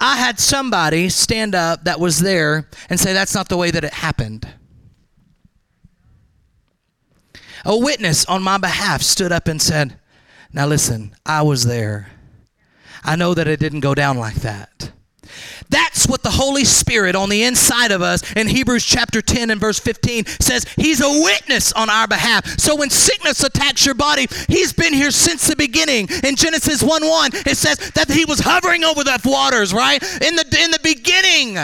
I 0.01 0.17
had 0.17 0.41
somebody 0.41 1.09
stand 1.09 1.55
up 1.55 1.85
that 1.85 2.01
was 2.01 2.19
there 2.21 2.69
and 2.89 2.99
say, 2.99 3.13
That's 3.13 3.35
not 3.35 3.49
the 3.49 3.57
way 3.57 3.71
that 3.71 3.85
it 3.85 3.95
happened. 3.95 4.49
A 7.65 7.77
witness 7.77 8.25
on 8.27 8.43
my 8.43 8.59
behalf 8.59 9.03
stood 9.03 9.33
up 9.33 9.49
and 9.49 9.61
said, 9.61 9.99
Now 10.53 10.67
listen, 10.67 11.15
I 11.25 11.43
was 11.43 11.65
there. 11.65 12.11
I 13.03 13.17
know 13.17 13.35
that 13.35 13.47
it 13.47 13.61
didn't 13.61 13.81
go 13.81 13.95
down 13.95 14.19
like 14.19 14.37
that. 14.37 14.93
That's 15.71 16.07
what 16.07 16.23
the 16.23 16.31
Holy 16.31 16.65
Spirit 16.65 17.17
on 17.17 17.29
the 17.29 17.43
inside 17.43 17.91
of 17.91 18.03
us 18.03 18.33
in 18.35 18.49
Hebrews 18.49 18.85
chapter 18.85 19.21
10 19.21 19.51
and 19.51 19.61
verse 19.61 19.79
15 19.79 20.27
says 20.27 20.67
He's 20.77 21.01
a 21.01 21.09
witness 21.09 21.73
on 21.73 21.91
our 21.91 22.07
behalf. 22.07 22.47
So 22.59 22.77
when 22.77 22.91
sickness 22.91 23.43
attacks 23.43 23.85
your 23.85 23.95
body, 23.95 24.27
He's 24.49 24.73
been 24.73 24.93
here 24.93 25.11
since 25.11 25.47
the 25.47 25.57
beginning. 25.57 26.09
In 26.23 26.37
Genesis 26.37 26.83
1 26.83 27.07
1, 27.07 27.31
it 27.47 27.57
says 27.57 27.79
that 27.93 28.11
He 28.11 28.25
was 28.25 28.41
hovering 28.41 28.85
over 28.85 29.03
the 29.03 29.21
waters, 29.25 29.73
right? 29.73 30.03
In 30.23 30.37
the, 30.37 30.63
in 30.63 30.71
the 30.71 30.81
beginning. 30.83 31.59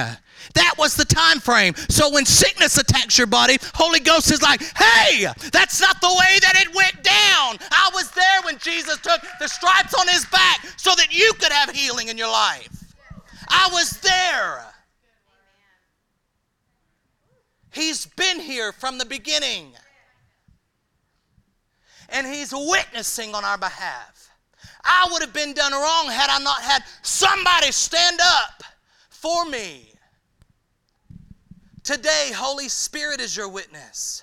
That 0.54 0.74
was 0.78 0.96
the 0.96 1.04
time 1.04 1.38
frame. 1.38 1.74
So 1.88 2.10
when 2.12 2.24
sickness 2.24 2.78
attacks 2.78 3.16
your 3.16 3.26
body, 3.26 3.58
Holy 3.74 4.00
Ghost 4.00 4.32
is 4.32 4.42
like, 4.42 4.60
hey, 4.76 5.26
that's 5.52 5.80
not 5.80 6.00
the 6.00 6.08
way 6.08 6.38
that 6.40 6.54
it 6.56 6.74
went 6.74 7.02
down. 7.02 7.58
I 7.70 7.90
was 7.94 8.10
there 8.10 8.42
when 8.44 8.58
Jesus 8.58 8.98
took 8.98 9.20
the 9.38 9.48
stripes 9.48 9.94
on 9.94 10.08
his 10.08 10.24
back 10.26 10.64
so 10.76 10.94
that 10.96 11.08
you 11.12 11.32
could 11.38 11.52
have 11.52 11.70
healing 11.70 12.08
in 12.08 12.18
your 12.18 12.30
life. 12.30 12.94
I 13.48 13.68
was 13.72 14.00
there. 14.00 14.64
He's 17.72 18.06
been 18.06 18.40
here 18.40 18.72
from 18.72 18.98
the 18.98 19.06
beginning. 19.06 19.72
And 22.08 22.26
he's 22.26 22.52
witnessing 22.52 23.34
on 23.34 23.44
our 23.44 23.58
behalf. 23.58 24.30
I 24.82 25.08
would 25.12 25.22
have 25.22 25.32
been 25.32 25.52
done 25.52 25.72
wrong 25.72 26.06
had 26.08 26.28
I 26.28 26.42
not 26.42 26.60
had 26.62 26.82
somebody 27.02 27.70
stand 27.70 28.18
up 28.20 28.64
for 29.10 29.44
me. 29.44 29.89
Today, 31.82 32.32
Holy 32.34 32.68
Spirit 32.68 33.20
is 33.20 33.36
your 33.36 33.48
witness. 33.48 34.22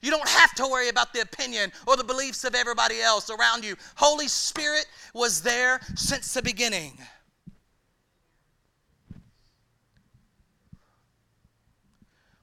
You 0.00 0.10
don't 0.10 0.28
have 0.28 0.54
to 0.54 0.66
worry 0.66 0.88
about 0.88 1.12
the 1.12 1.20
opinion 1.20 1.72
or 1.86 1.96
the 1.96 2.04
beliefs 2.04 2.44
of 2.44 2.54
everybody 2.54 3.00
else 3.00 3.30
around 3.30 3.64
you. 3.64 3.76
Holy 3.96 4.28
Spirit 4.28 4.86
was 5.12 5.42
there 5.42 5.80
since 5.96 6.32
the 6.32 6.42
beginning. 6.42 6.98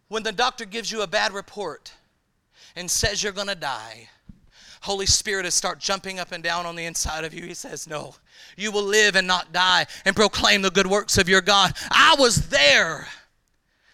When 0.08 0.24
the 0.24 0.32
doctor 0.32 0.66
gives 0.66 0.92
you 0.92 1.02
a 1.02 1.08
bad 1.08 1.34
report 1.34 1.94
and 2.76 2.92
says 2.92 3.24
you're 3.24 3.32
going 3.32 3.48
to 3.48 3.56
die, 3.56 4.10
Holy 4.82 5.08
Spirit 5.08 5.46
is 5.48 5.56
start 5.56 5.80
jumping 5.80 6.20
up 6.20 6.32
and 6.32 6.44
down 6.44 6.66
on 6.66 6.76
the 6.76 6.86
inside 6.86 7.24
of 7.24 7.34
you. 7.34 7.44
He 7.44 7.56
says, 7.56 7.88
"No, 7.88 8.16
you 8.56 8.72
will 8.72 8.84
live 8.84 9.16
and 9.16 9.26
not 9.26 9.52
die 9.52 9.88
and 10.06 10.16
proclaim 10.16 10.62
the 10.62 10.70
good 10.70 10.86
works 10.86 11.18
of 11.18 11.28
your 11.28 11.42
God." 11.42 11.76
I 11.90 12.16
was 12.20 12.50
there. 12.50 13.08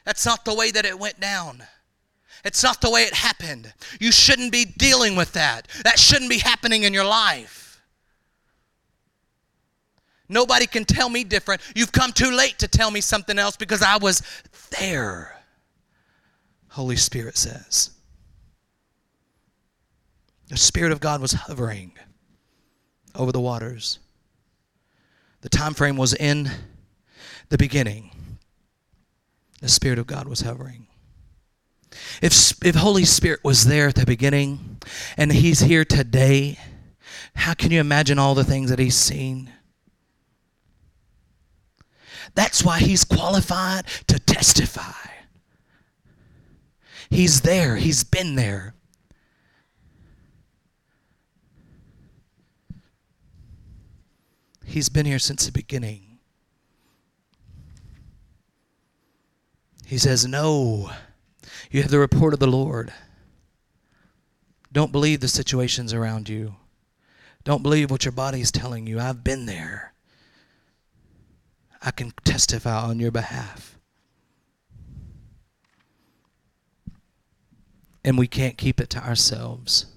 That's 0.06 0.26
not 0.26 0.46
the 0.46 0.54
way 0.54 0.72
that 0.72 0.86
it 0.86 0.98
went 0.98 1.20
down. 1.20 1.64
It's 2.44 2.64
not 2.64 2.82
the 2.82 2.90
way 2.90 3.04
it 3.04 3.14
happened. 3.14 3.72
You 4.00 4.12
shouldn't 4.12 4.52
be 4.52 4.66
dealing 4.66 5.16
with 5.16 5.34
that. 5.34 5.68
That 5.84 6.00
shouldn't 6.00 6.30
be 6.30 6.40
happening 6.40 6.84
in 6.84 6.94
your 6.94 7.06
life. 7.06 7.82
Nobody 10.28 10.66
can 10.66 10.86
tell 10.86 11.10
me 11.10 11.24
different. 11.24 11.62
You've 11.76 11.92
come 11.92 12.14
too 12.14 12.32
late 12.32 12.58
to 12.60 12.68
tell 12.68 12.90
me 12.90 13.02
something 13.02 13.38
else 13.38 13.58
because 13.58 13.82
I 13.82 13.98
was 13.98 14.24
there. 14.80 15.36
Holy 16.70 16.96
Spirit 16.96 17.38
says. 17.38 17.92
The 20.48 20.58
Spirit 20.58 20.92
of 20.92 21.00
God 21.00 21.22
was 21.22 21.34
hovering 21.34 21.92
over 23.14 23.32
the 23.32 23.42
waters. 23.42 24.00
The 25.42 25.50
time 25.50 25.74
frame 25.74 25.98
was 25.98 26.14
in 26.14 26.50
the 27.50 27.58
beginning 27.58 28.12
the 29.62 29.70
Spirit 29.70 30.00
of 30.00 30.08
God 30.08 30.28
was 30.28 30.42
hovering. 30.42 30.88
If, 32.22 32.54
if 32.66 32.76
Holy 32.76 33.06
Spirit 33.06 33.42
was 33.44 33.66
there 33.66 33.88
at 33.88 33.96
the 33.96 34.06
beginning 34.06 34.78
and 35.18 35.32
He's 35.32 35.60
here 35.62 35.86
today, 35.86 36.58
how 37.36 37.54
can 37.54 37.72
you 37.72 37.80
imagine 37.80 38.20
all 38.20 38.36
the 38.36 38.44
things 38.44 38.70
that 38.70 38.80
He's 38.80 38.96
seen? 38.96 39.52
That's 42.34 42.64
why 42.64 42.80
He's 42.80 43.04
qualified 43.04 43.86
to 44.08 44.20
testify. 44.20 45.10
He's 47.10 47.42
there, 47.42 47.76
He's 47.76 48.04
been 48.04 48.36
there. 48.36 48.74
He's 54.66 54.88
been 54.88 55.06
here 55.06 55.20
since 55.20 55.46
the 55.46 55.52
beginning. 55.52 56.11
He 59.92 59.98
says, 59.98 60.26
No, 60.26 60.90
you 61.70 61.82
have 61.82 61.92
the 61.92 62.00
report 62.00 62.34
of 62.34 62.40
the 62.40 62.48
Lord. 62.48 62.94
Don't 64.72 64.94
believe 64.94 65.20
the 65.20 65.28
situations 65.28 65.92
around 65.94 66.30
you. 66.30 66.56
Don't 67.44 67.62
believe 67.62 67.92
what 67.92 68.06
your 68.06 68.14
body 68.14 68.40
is 68.40 68.54
telling 68.54 68.88
you. 68.88 69.02
I've 69.02 69.22
been 69.22 69.48
there. 69.48 69.92
I 71.82 71.92
can 71.92 72.14
testify 72.24 72.84
on 72.84 73.02
your 73.02 73.12
behalf. 73.12 73.78
And 78.06 78.18
we 78.18 78.28
can't 78.28 78.58
keep 78.58 78.80
it 78.80 78.90
to 78.92 79.06
ourselves. 79.06 79.88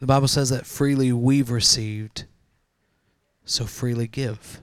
The 0.00 0.06
Bible 0.06 0.28
says 0.28 0.50
that 0.50 0.66
freely 0.66 1.12
we've 1.12 1.50
received, 1.50 2.24
so 3.44 3.64
freely 3.64 4.06
give. 4.06 4.60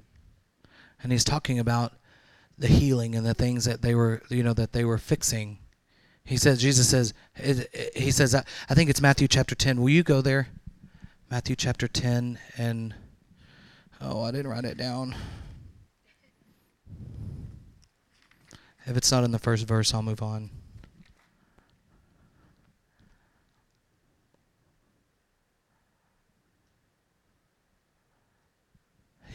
And 1.03 1.11
he's 1.11 1.25
talking 1.25 1.59
about 1.59 1.93
the 2.57 2.67
healing 2.67 3.15
and 3.15 3.25
the 3.25 3.33
things 3.33 3.65
that 3.65 3.81
they 3.81 3.93
were, 3.93 4.21
you 4.29 4.43
know, 4.43 4.53
that 4.53 4.71
they 4.71 4.85
were 4.85 4.97
fixing. 4.97 5.59
He 6.23 6.37
says, 6.37 6.61
Jesus 6.61 6.89
says, 6.89 7.13
he 7.95 8.11
says, 8.11 8.33
I 8.33 8.73
think 8.73 8.89
it's 8.89 9.01
Matthew 9.01 9.27
chapter 9.27 9.55
10. 9.55 9.81
Will 9.81 9.89
you 9.89 10.03
go 10.03 10.21
there? 10.21 10.47
Matthew 11.29 11.55
chapter 11.55 11.87
10 11.87 12.39
and, 12.57 12.95
oh, 13.99 14.23
I 14.23 14.31
didn't 14.31 14.49
write 14.49 14.65
it 14.65 14.77
down. 14.77 15.15
If 18.87 18.95
it's 18.95 19.11
not 19.11 19.23
in 19.23 19.31
the 19.31 19.39
first 19.39 19.67
verse, 19.67 19.93
I'll 19.93 20.01
move 20.01 20.21
on. 20.23 20.49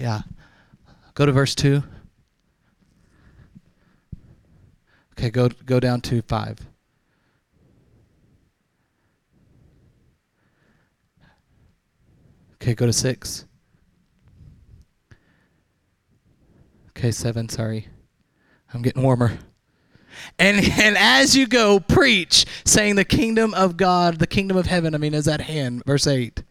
Yeah. 0.00 0.22
Go 1.14 1.26
to 1.26 1.32
verse 1.32 1.54
2. 1.54 1.82
Okay, 5.12 5.28
go 5.28 5.50
go 5.66 5.78
down 5.78 6.00
to 6.00 6.22
5. 6.22 6.58
Okay, 12.54 12.74
go 12.74 12.86
to 12.86 12.92
6. 12.92 13.44
Okay, 16.90 17.10
7, 17.10 17.48
sorry. 17.50 17.88
I'm 18.72 18.80
getting 18.80 19.02
warmer. 19.02 19.38
And 20.38 20.64
and 20.78 20.96
as 20.96 21.36
you 21.36 21.46
go, 21.46 21.78
preach, 21.78 22.46
saying 22.64 22.96
the 22.96 23.04
kingdom 23.04 23.52
of 23.52 23.76
God, 23.76 24.18
the 24.18 24.26
kingdom 24.26 24.56
of 24.56 24.66
heaven, 24.66 24.94
I 24.94 24.98
mean, 24.98 25.12
is 25.12 25.28
at 25.28 25.42
hand. 25.42 25.82
Verse 25.84 26.06
8 26.06 26.42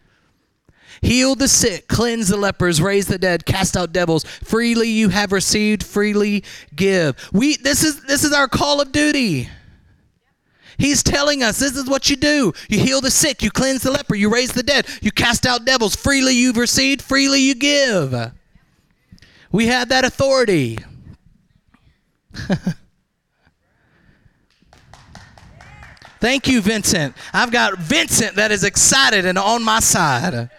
heal 1.01 1.35
the 1.35 1.47
sick, 1.47 1.87
cleanse 1.87 2.27
the 2.27 2.37
lepers, 2.37 2.81
raise 2.81 3.07
the 3.07 3.17
dead, 3.17 3.45
cast 3.45 3.77
out 3.77 3.93
devils. 3.93 4.23
Freely 4.23 4.89
you 4.89 5.09
have 5.09 5.31
received, 5.31 5.83
freely 5.83 6.43
give. 6.75 7.15
We 7.33 7.57
this 7.57 7.83
is 7.83 8.03
this 8.03 8.23
is 8.23 8.33
our 8.33 8.47
call 8.47 8.81
of 8.81 8.91
duty. 8.91 9.49
He's 10.77 11.03
telling 11.03 11.43
us 11.43 11.59
this 11.59 11.75
is 11.75 11.89
what 11.89 12.09
you 12.09 12.15
do. 12.15 12.53
You 12.69 12.79
heal 12.79 13.01
the 13.01 13.11
sick, 13.11 13.43
you 13.43 13.51
cleanse 13.51 13.83
the 13.83 13.91
leper, 13.91 14.15
you 14.15 14.31
raise 14.31 14.53
the 14.53 14.63
dead, 14.63 14.87
you 15.01 15.11
cast 15.11 15.45
out 15.45 15.65
devils. 15.65 15.95
Freely 15.95 16.33
you've 16.33 16.57
received, 16.57 17.01
freely 17.01 17.41
you 17.41 17.53
give. 17.53 18.31
We 19.51 19.67
have 19.67 19.89
that 19.89 20.05
authority. 20.05 20.77
Thank 26.19 26.47
you, 26.47 26.61
Vincent. 26.61 27.15
I've 27.33 27.51
got 27.51 27.77
Vincent 27.79 28.35
that 28.35 28.51
is 28.51 28.63
excited 28.63 29.25
and 29.25 29.37
on 29.37 29.63
my 29.63 29.79
side. 29.79 30.49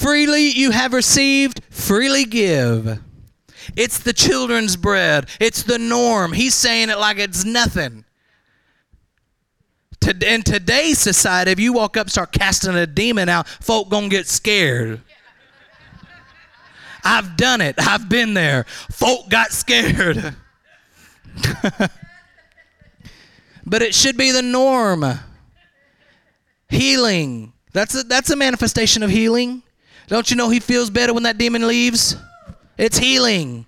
Freely 0.00 0.48
you 0.48 0.70
have 0.70 0.94
received, 0.94 1.62
freely 1.68 2.24
give. 2.24 3.00
It's 3.76 3.98
the 3.98 4.14
children's 4.14 4.74
bread. 4.74 5.28
It's 5.38 5.62
the 5.62 5.78
norm. 5.78 6.32
He's 6.32 6.54
saying 6.54 6.88
it 6.88 6.98
like 6.98 7.18
it's 7.18 7.44
nothing. 7.44 8.06
In 10.24 10.40
today's 10.40 10.98
society, 10.98 11.50
if 11.50 11.60
you 11.60 11.74
walk 11.74 11.98
up 11.98 12.08
start 12.08 12.32
casting 12.32 12.74
a 12.76 12.86
demon 12.86 13.28
out, 13.28 13.46
folk 13.46 13.90
gonna 13.90 14.08
get 14.08 14.26
scared. 14.26 15.02
I've 17.04 17.36
done 17.36 17.60
it. 17.60 17.74
I've 17.78 18.08
been 18.08 18.32
there. 18.32 18.64
Folk 18.90 19.28
got 19.28 19.52
scared. 19.52 20.34
but 23.66 23.82
it 23.82 23.94
should 23.94 24.16
be 24.16 24.30
the 24.30 24.40
norm. 24.40 25.04
Healing. 26.70 27.52
That's 27.74 27.94
a, 27.94 28.02
that's 28.02 28.30
a 28.30 28.36
manifestation 28.36 29.02
of 29.02 29.10
healing. 29.10 29.62
Don't 30.10 30.28
you 30.28 30.36
know 30.36 30.50
he 30.50 30.58
feels 30.58 30.90
better 30.90 31.14
when 31.14 31.22
that 31.22 31.38
demon 31.38 31.68
leaves? 31.68 32.16
It's 32.76 32.98
healing. 32.98 33.64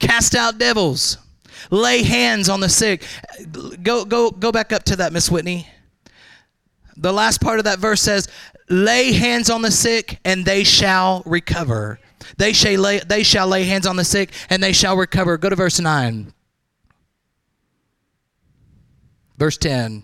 Cast 0.00 0.34
out 0.34 0.58
devils. 0.58 1.16
Lay 1.70 2.02
hands 2.02 2.48
on 2.48 2.58
the 2.58 2.68
sick. 2.68 3.04
Go 3.84 4.04
go 4.04 4.32
go 4.32 4.50
back 4.50 4.72
up 4.72 4.82
to 4.84 4.96
that 4.96 5.12
Miss 5.12 5.30
Whitney. 5.30 5.68
The 6.96 7.12
last 7.12 7.40
part 7.40 7.60
of 7.60 7.66
that 7.66 7.78
verse 7.78 8.02
says, 8.02 8.26
"Lay 8.68 9.12
hands 9.12 9.48
on 9.48 9.62
the 9.62 9.70
sick 9.70 10.18
and 10.24 10.44
they 10.44 10.64
shall 10.64 11.22
recover." 11.24 12.00
They 12.36 12.52
shall 12.52 12.80
lay 12.80 12.98
they 12.98 13.22
shall 13.22 13.46
lay 13.46 13.64
hands 13.64 13.86
on 13.86 13.94
the 13.94 14.04
sick 14.04 14.32
and 14.50 14.60
they 14.60 14.72
shall 14.72 14.96
recover. 14.96 15.38
Go 15.38 15.50
to 15.50 15.56
verse 15.56 15.78
9. 15.78 16.34
Verse 19.38 19.56
10. 19.56 20.02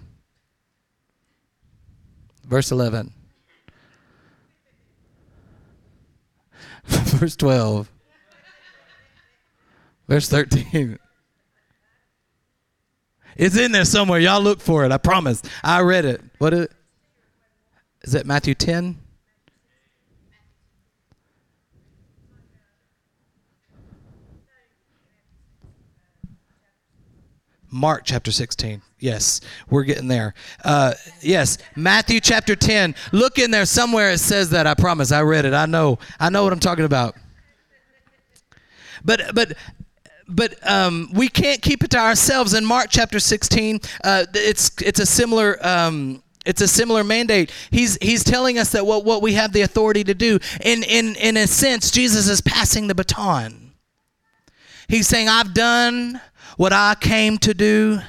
Verse 2.46 2.70
11. 2.70 3.12
Verse 7.18 7.36
12. 7.36 7.90
Verse 10.08 10.28
13. 10.28 10.98
It's 13.36 13.56
in 13.56 13.72
there 13.72 13.84
somewhere. 13.84 14.18
Y'all 14.18 14.42
look 14.42 14.60
for 14.60 14.84
it. 14.84 14.92
I 14.92 14.98
promise. 14.98 15.42
I 15.62 15.80
read 15.80 16.04
it. 16.04 16.20
What 16.38 16.52
is 16.52 16.64
it? 16.64 16.72
Is 18.02 18.14
it 18.14 18.26
Matthew 18.26 18.54
10? 18.54 18.98
Mark 27.70 28.02
chapter 28.04 28.32
16. 28.32 28.82
Yes, 28.98 29.40
we're 29.68 29.84
getting 29.84 30.08
there. 30.08 30.34
Uh, 30.64 30.94
yes, 31.20 31.58
Matthew 31.76 32.20
chapter 32.20 32.56
10. 32.56 32.94
Look 33.12 33.38
in 33.38 33.50
there 33.50 33.64
somewhere. 33.64 34.10
It 34.10 34.18
says 34.18 34.50
that. 34.50 34.66
I 34.66 34.74
promise. 34.74 35.12
I 35.12 35.22
read 35.22 35.44
it. 35.44 35.54
I 35.54 35.66
know. 35.66 35.98
I 36.18 36.30
know 36.30 36.42
what 36.42 36.52
I'm 36.52 36.60
talking 36.60 36.84
about. 36.84 37.14
But 39.04 39.34
but 39.34 39.54
but 40.28 40.54
um, 40.68 41.10
we 41.12 41.28
can't 41.28 41.62
keep 41.62 41.82
it 41.82 41.90
to 41.90 41.98
ourselves. 41.98 42.54
In 42.54 42.64
Mark 42.64 42.88
chapter 42.90 43.18
16, 43.18 43.80
uh, 44.04 44.26
it's 44.34 44.70
it's 44.82 45.00
a 45.00 45.06
similar. 45.06 45.64
Um, 45.66 46.22
it's 46.46 46.62
a 46.62 46.68
similar 46.68 47.04
mandate. 47.04 47.52
He's 47.70 47.98
he's 48.00 48.24
telling 48.24 48.58
us 48.58 48.72
that 48.72 48.84
what, 48.86 49.04
what 49.04 49.20
we 49.20 49.34
have 49.34 49.52
the 49.52 49.60
authority 49.60 50.04
to 50.04 50.14
do. 50.14 50.38
In 50.62 50.82
in 50.82 51.14
in 51.16 51.36
a 51.36 51.46
sense, 51.46 51.90
Jesus 51.90 52.28
is 52.28 52.40
passing 52.40 52.86
the 52.86 52.94
baton. 52.94 53.70
He's 54.90 55.06
saying, 55.06 55.28
I've 55.28 55.54
done 55.54 56.20
what 56.60 56.74
I 56.74 56.94
came 56.94 57.38
to 57.38 57.54
do. 57.54 58.00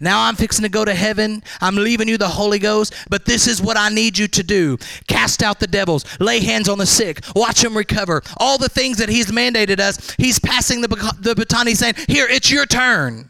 Now 0.00 0.22
I'm 0.26 0.34
fixing 0.34 0.62
to 0.62 0.70
go 0.70 0.82
to 0.82 0.94
heaven. 0.94 1.42
I'm 1.60 1.76
leaving 1.76 2.08
you 2.08 2.16
the 2.16 2.26
Holy 2.26 2.58
Ghost, 2.58 2.94
but 3.10 3.26
this 3.26 3.46
is 3.46 3.60
what 3.60 3.76
I 3.76 3.90
need 3.90 4.16
you 4.16 4.26
to 4.28 4.42
do. 4.42 4.78
Cast 5.08 5.42
out 5.42 5.60
the 5.60 5.66
devils, 5.66 6.06
lay 6.18 6.40
hands 6.40 6.70
on 6.70 6.78
the 6.78 6.86
sick, 6.86 7.20
watch 7.34 7.60
them 7.60 7.76
recover. 7.76 8.22
All 8.38 8.56
the 8.56 8.70
things 8.70 8.96
that 8.96 9.10
He's 9.10 9.26
mandated 9.30 9.78
us, 9.78 10.14
He's 10.16 10.38
passing 10.38 10.80
the, 10.80 10.88
the 11.20 11.34
baton. 11.34 11.66
He's 11.66 11.78
saying, 11.78 11.96
Here, 12.08 12.26
it's 12.26 12.50
your 12.50 12.64
turn. 12.64 13.28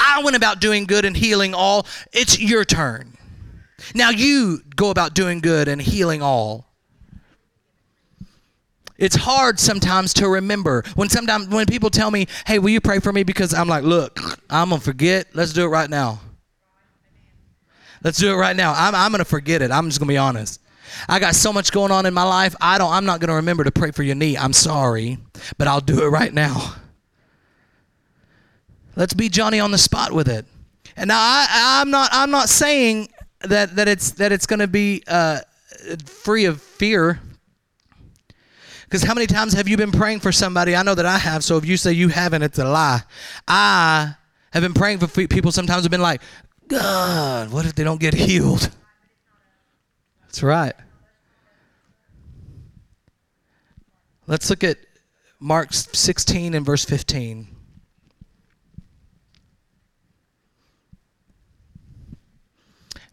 I 0.00 0.22
went 0.22 0.34
about 0.34 0.58
doing 0.58 0.86
good 0.86 1.04
and 1.04 1.14
healing 1.14 1.52
all. 1.52 1.86
It's 2.14 2.40
your 2.40 2.64
turn. 2.64 3.12
Now 3.94 4.08
you 4.08 4.60
go 4.74 4.88
about 4.88 5.12
doing 5.12 5.40
good 5.40 5.68
and 5.68 5.82
healing 5.82 6.22
all. 6.22 6.71
It's 9.02 9.16
hard 9.16 9.58
sometimes 9.58 10.14
to 10.14 10.28
remember 10.28 10.84
when 10.94 11.08
sometimes 11.08 11.48
when 11.48 11.66
people 11.66 11.90
tell 11.90 12.12
me, 12.12 12.28
"Hey, 12.46 12.60
will 12.60 12.70
you 12.70 12.80
pray 12.80 13.00
for 13.00 13.12
me?" 13.12 13.24
Because 13.24 13.52
I'm 13.52 13.66
like, 13.66 13.82
"Look, 13.82 14.20
I'm 14.48 14.68
gonna 14.70 14.80
forget. 14.80 15.26
Let's 15.34 15.52
do 15.52 15.64
it 15.64 15.70
right 15.70 15.90
now. 15.90 16.20
Let's 18.04 18.18
do 18.18 18.32
it 18.32 18.36
right 18.36 18.54
now. 18.54 18.72
I'm 18.72 18.94
I'm 18.94 19.10
gonna 19.10 19.24
forget 19.24 19.60
it. 19.60 19.72
I'm 19.72 19.88
just 19.88 19.98
gonna 19.98 20.08
be 20.08 20.18
honest. 20.18 20.60
I 21.08 21.18
got 21.18 21.34
so 21.34 21.52
much 21.52 21.72
going 21.72 21.90
on 21.90 22.06
in 22.06 22.14
my 22.14 22.22
life. 22.22 22.54
I 22.60 22.78
don't. 22.78 22.92
I'm 22.92 23.04
not 23.04 23.18
gonna 23.18 23.34
remember 23.34 23.64
to 23.64 23.72
pray 23.72 23.90
for 23.90 24.04
your 24.04 24.14
knee. 24.14 24.38
I'm 24.38 24.52
sorry, 24.52 25.18
but 25.58 25.66
I'll 25.66 25.80
do 25.80 26.04
it 26.04 26.08
right 26.08 26.32
now. 26.32 26.76
Let's 28.94 29.14
be 29.14 29.28
Johnny 29.28 29.58
on 29.58 29.72
the 29.72 29.78
spot 29.78 30.12
with 30.12 30.28
it. 30.28 30.46
And 30.96 31.08
now 31.08 31.18
I, 31.18 31.80
I'm 31.80 31.90
not. 31.90 32.08
I'm 32.12 32.30
not 32.30 32.48
saying 32.48 33.08
that 33.40 33.74
that 33.74 33.88
it's 33.88 34.12
that 34.12 34.30
it's 34.30 34.46
gonna 34.46 34.68
be 34.68 35.02
uh, 35.08 35.40
free 36.06 36.44
of 36.44 36.62
fear 36.62 37.20
because 38.92 39.04
how 39.04 39.14
many 39.14 39.26
times 39.26 39.54
have 39.54 39.68
you 39.68 39.78
been 39.78 39.90
praying 39.90 40.20
for 40.20 40.30
somebody? 40.30 40.76
I 40.76 40.82
know 40.82 40.94
that 40.94 41.06
I 41.06 41.16
have. 41.16 41.42
So 41.42 41.56
if 41.56 41.64
you 41.64 41.78
say 41.78 41.94
you 41.94 42.08
haven't, 42.08 42.42
it's 42.42 42.58
a 42.58 42.66
lie. 42.66 43.00
I 43.48 44.16
have 44.52 44.62
been 44.62 44.74
praying 44.74 44.98
for 44.98 45.26
people 45.26 45.50
sometimes 45.50 45.84
have 45.84 45.90
been 45.90 46.02
like, 46.02 46.20
God, 46.68 47.50
what 47.50 47.64
if 47.64 47.74
they 47.74 47.84
don't 47.84 47.98
get 47.98 48.12
healed? 48.12 48.68
That's 50.20 50.42
right. 50.42 50.74
Let's 54.26 54.50
look 54.50 54.62
at 54.62 54.76
Mark 55.40 55.72
16 55.72 56.52
and 56.52 56.66
verse 56.66 56.84
15. 56.84 57.48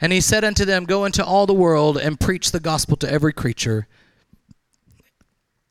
And 0.02 0.12
he 0.12 0.20
said 0.20 0.44
unto 0.44 0.66
them, 0.66 0.84
Go 0.84 1.06
into 1.06 1.24
all 1.24 1.46
the 1.46 1.54
world 1.54 1.98
and 1.98 2.20
preach 2.20 2.52
the 2.52 2.60
gospel 2.60 2.98
to 2.98 3.10
every 3.10 3.32
creature. 3.32 3.88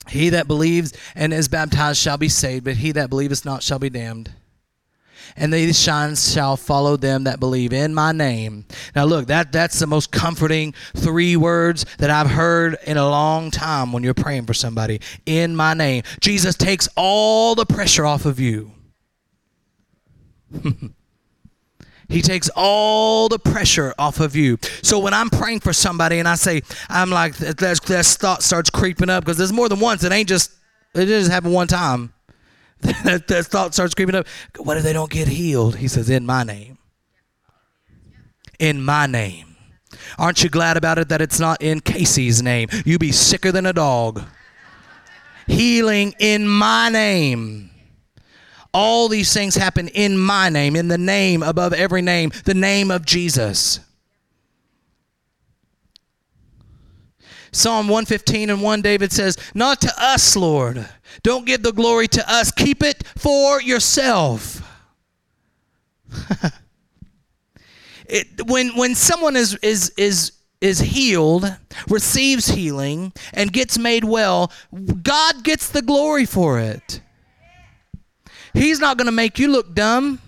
He 0.09 0.31
that 0.31 0.49
believes 0.49 0.93
and 1.15 1.33
is 1.33 1.49
baptized 1.49 1.99
shall 1.99 2.19
be 2.19 2.29
saved, 2.29 2.65
but 2.65 2.77
he 2.77 2.93
that 2.93 3.11
believeth 3.11 3.45
not 3.45 3.63
shall 3.63 3.79
be 3.79 3.91
damned. 3.91 4.33
And 5.37 5.53
these 5.53 5.77
signs 5.79 6.33
shall 6.33 6.57
follow 6.57 6.97
them 6.97 7.25
that 7.25 7.39
believe 7.39 7.73
in 7.73 7.95
my 7.95 8.13
name. 8.13 8.65
Now 8.97 9.05
look, 9.05 9.27
that 9.27 9.53
that's 9.53 9.79
the 9.79 9.87
most 9.87 10.11
comforting 10.11 10.75
three 10.97 11.37
words 11.37 11.85
that 11.99 12.11
I've 12.11 12.31
heard 12.31 12.77
in 12.87 12.97
a 12.97 13.09
long 13.09 13.51
time 13.51 13.93
when 13.93 14.03
you're 14.03 14.15
praying 14.15 14.47
for 14.47 14.55
somebody. 14.55 15.01
In 15.27 15.55
my 15.55 15.75
name. 15.75 16.03
Jesus 16.21 16.57
takes 16.57 16.89
all 16.97 17.55
the 17.55 17.67
pressure 17.67 18.07
off 18.07 18.25
of 18.25 18.41
you. 18.41 18.73
He 22.09 22.23
takes 22.23 22.49
all 22.57 23.29
the 23.29 23.39
pressure 23.39 23.95
off 23.99 24.21
of 24.21 24.35
you. 24.35 24.59
So 24.83 24.99
when 24.99 25.13
I'm 25.13 25.29
praying 25.29 25.61
for 25.61 25.75
somebody 25.75 26.19
and 26.19 26.27
I 26.27 26.37
say, 26.37 26.63
I'm 26.89 27.11
like, 27.11 27.37
that, 27.37 28.17
thought 28.19 28.43
starts 28.43 28.71
creeping 28.71 29.11
up 29.11 29.25
because 29.25 29.37
there's 29.37 29.53
more 29.53 29.69
than 29.69 29.79
once. 29.79 30.03
It 30.05 30.13
ain't 30.13 30.29
just, 30.29 30.53
it 30.95 31.07
just 31.07 31.31
happened 31.31 31.53
one 31.53 31.67
time. 31.67 32.15
that, 32.81 33.27
that 33.29 33.47
thought 33.47 33.75
starts 33.75 33.95
creeping 33.95 34.15
up. 34.15 34.27
What 34.57 34.79
if 34.79 34.85
they 34.85 34.93
don't 34.93 35.11
get 35.11 35.29
healed? 35.29 35.77
He 35.77 35.89
says, 35.89 36.09
in 36.09 36.25
my 36.25 36.45
name. 36.45 36.79
In 38.59 38.83
my 38.83 39.07
name. 39.07 39.57
Aren't 40.19 40.43
you 40.43 40.49
glad 40.49 40.77
about 40.77 40.99
it 40.99 41.09
that 41.11 41.21
it's 41.21 41.39
not 41.39 41.61
in 41.61 41.81
Casey's 41.81 42.43
name? 42.43 42.69
You 42.85 42.99
be 42.99 43.13
sicker 43.13 43.53
than 43.53 43.67
a 43.67 43.73
dog. 43.73 44.23
Healing 45.47 46.15
in 46.19 46.49
my 46.49 46.89
name. 46.89 47.71
All 48.75 49.09
these 49.09 49.33
things 49.33 49.55
happen 49.55 49.89
in 49.89 50.19
my 50.19 50.49
name, 50.49 50.77
in 50.77 50.89
the 50.89 50.99
name 50.99 51.43
above 51.43 51.73
every 51.73 52.03
name, 52.03 52.31
the 52.45 52.55
name 52.55 52.91
of 52.91 53.05
Jesus. 53.07 53.81
Psalm 57.51 57.89
115 57.89 58.51
and 58.51 58.63
1, 58.63 58.83
David 58.83 59.11
says, 59.11 59.37
Not 59.55 59.81
to 59.81 59.93
us, 59.97 60.37
Lord. 60.37 60.87
Don't 61.23 61.47
give 61.47 61.63
the 61.63 61.73
glory 61.73 62.07
to 62.09 62.33
us. 62.33 62.51
Keep 62.51 62.83
it 62.83 63.05
for 63.17 63.61
yourself. 63.61 64.63
it, 68.07 68.47
when, 68.47 68.77
when 68.77 68.95
someone 68.95 69.35
is, 69.35 69.55
is, 69.63 69.93
is, 69.97 70.33
is 70.61 70.79
healed, 70.79 71.57
receives 71.89 72.49
healing, 72.49 73.13
and 73.33 73.53
gets 73.53 73.79
made 73.79 74.05
well, 74.05 74.53
God 75.03 75.43
gets 75.43 75.71
the 75.71 75.83
glory 75.83 76.27
for 76.27 76.59
it. 76.59 77.01
He's 78.59 78.81
not 78.81 78.97
going 78.97 79.07
to 79.07 79.13
make 79.13 79.39
you 79.39 79.49
look 79.49 79.73
dumb. 79.73 80.21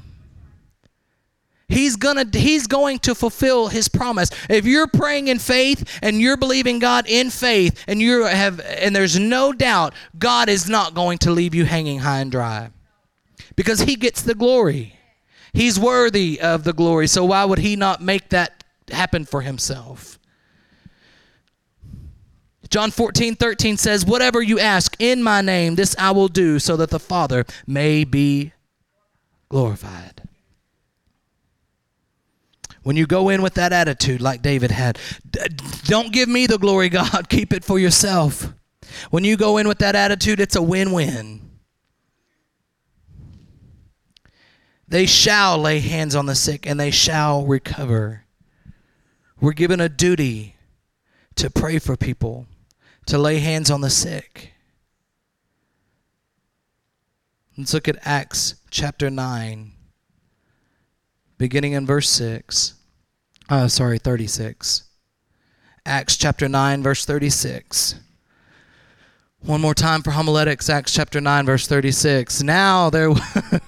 He's 1.68 1.94
gonna 1.94 2.24
he's 2.32 2.66
going 2.66 2.98
to 3.00 3.14
fulfill 3.14 3.68
his 3.68 3.88
promise. 3.88 4.30
If 4.48 4.66
you're 4.66 4.88
praying 4.88 5.28
in 5.28 5.38
faith 5.38 5.98
and 6.02 6.20
you're 6.20 6.36
believing 6.36 6.80
God 6.80 7.06
in 7.08 7.30
faith 7.30 7.84
and 7.86 8.00
you 8.00 8.24
have 8.24 8.58
and 8.60 8.94
there's 8.94 9.18
no 9.18 9.52
doubt 9.52 9.94
God 10.18 10.48
is 10.48 10.68
not 10.68 10.94
going 10.94 11.18
to 11.18 11.30
leave 11.30 11.54
you 11.54 11.64
hanging 11.64 12.00
high 12.00 12.20
and 12.20 12.30
dry. 12.30 12.70
Because 13.54 13.80
he 13.80 13.94
gets 13.94 14.22
the 14.22 14.34
glory. 14.34 14.96
He's 15.52 15.78
worthy 15.78 16.40
of 16.40 16.64
the 16.64 16.72
glory. 16.72 17.06
So 17.06 17.24
why 17.24 17.44
would 17.44 17.58
he 17.58 17.76
not 17.76 18.00
make 18.00 18.30
that 18.30 18.64
happen 18.90 19.24
for 19.24 19.42
himself? 19.42 20.19
John 22.70 22.90
14, 22.90 23.34
13 23.34 23.76
says, 23.76 24.06
Whatever 24.06 24.40
you 24.40 24.58
ask 24.60 24.96
in 24.98 25.22
my 25.22 25.40
name, 25.40 25.74
this 25.74 25.96
I 25.98 26.12
will 26.12 26.28
do, 26.28 26.58
so 26.58 26.76
that 26.76 26.90
the 26.90 27.00
Father 27.00 27.44
may 27.66 28.04
be 28.04 28.52
glorified. 29.48 30.22
When 32.82 32.96
you 32.96 33.06
go 33.06 33.28
in 33.28 33.42
with 33.42 33.54
that 33.54 33.72
attitude 33.72 34.20
like 34.20 34.40
David 34.40 34.70
had, 34.70 34.98
don't 35.84 36.12
give 36.12 36.28
me 36.28 36.46
the 36.46 36.58
glory, 36.58 36.88
God, 36.88 37.26
keep 37.28 37.52
it 37.52 37.64
for 37.64 37.78
yourself. 37.78 38.54
When 39.10 39.24
you 39.24 39.36
go 39.36 39.58
in 39.58 39.68
with 39.68 39.78
that 39.78 39.94
attitude, 39.94 40.40
it's 40.40 40.56
a 40.56 40.62
win 40.62 40.92
win. 40.92 41.42
They 44.88 45.06
shall 45.06 45.58
lay 45.58 45.78
hands 45.78 46.16
on 46.16 46.26
the 46.26 46.34
sick 46.34 46.66
and 46.66 46.80
they 46.80 46.90
shall 46.90 47.46
recover. 47.46 48.24
We're 49.40 49.52
given 49.52 49.80
a 49.80 49.88
duty 49.88 50.56
to 51.36 51.48
pray 51.48 51.78
for 51.78 51.96
people, 51.96 52.46
to 53.06 53.18
lay 53.18 53.38
hands 53.38 53.70
on 53.70 53.80
the 53.80 53.90
sick. 53.90 54.52
Let's 57.56 57.74
look 57.74 57.88
at 57.88 57.98
Acts 58.02 58.54
chapter 58.70 59.10
9, 59.10 59.72
beginning 61.36 61.72
in 61.72 61.86
verse 61.86 62.08
6. 62.08 62.74
Oh, 63.50 63.66
sorry, 63.66 63.98
36. 63.98 64.84
Acts 65.84 66.16
chapter 66.16 66.48
9, 66.48 66.82
verse 66.82 67.04
36. 67.04 67.96
One 69.40 69.60
more 69.60 69.74
time 69.74 70.02
for 70.02 70.12
homiletics, 70.12 70.70
Acts 70.70 70.94
chapter 70.94 71.20
9, 71.20 71.46
verse 71.46 71.66
36. 71.66 72.42
Now 72.42 72.90
there. 72.90 73.10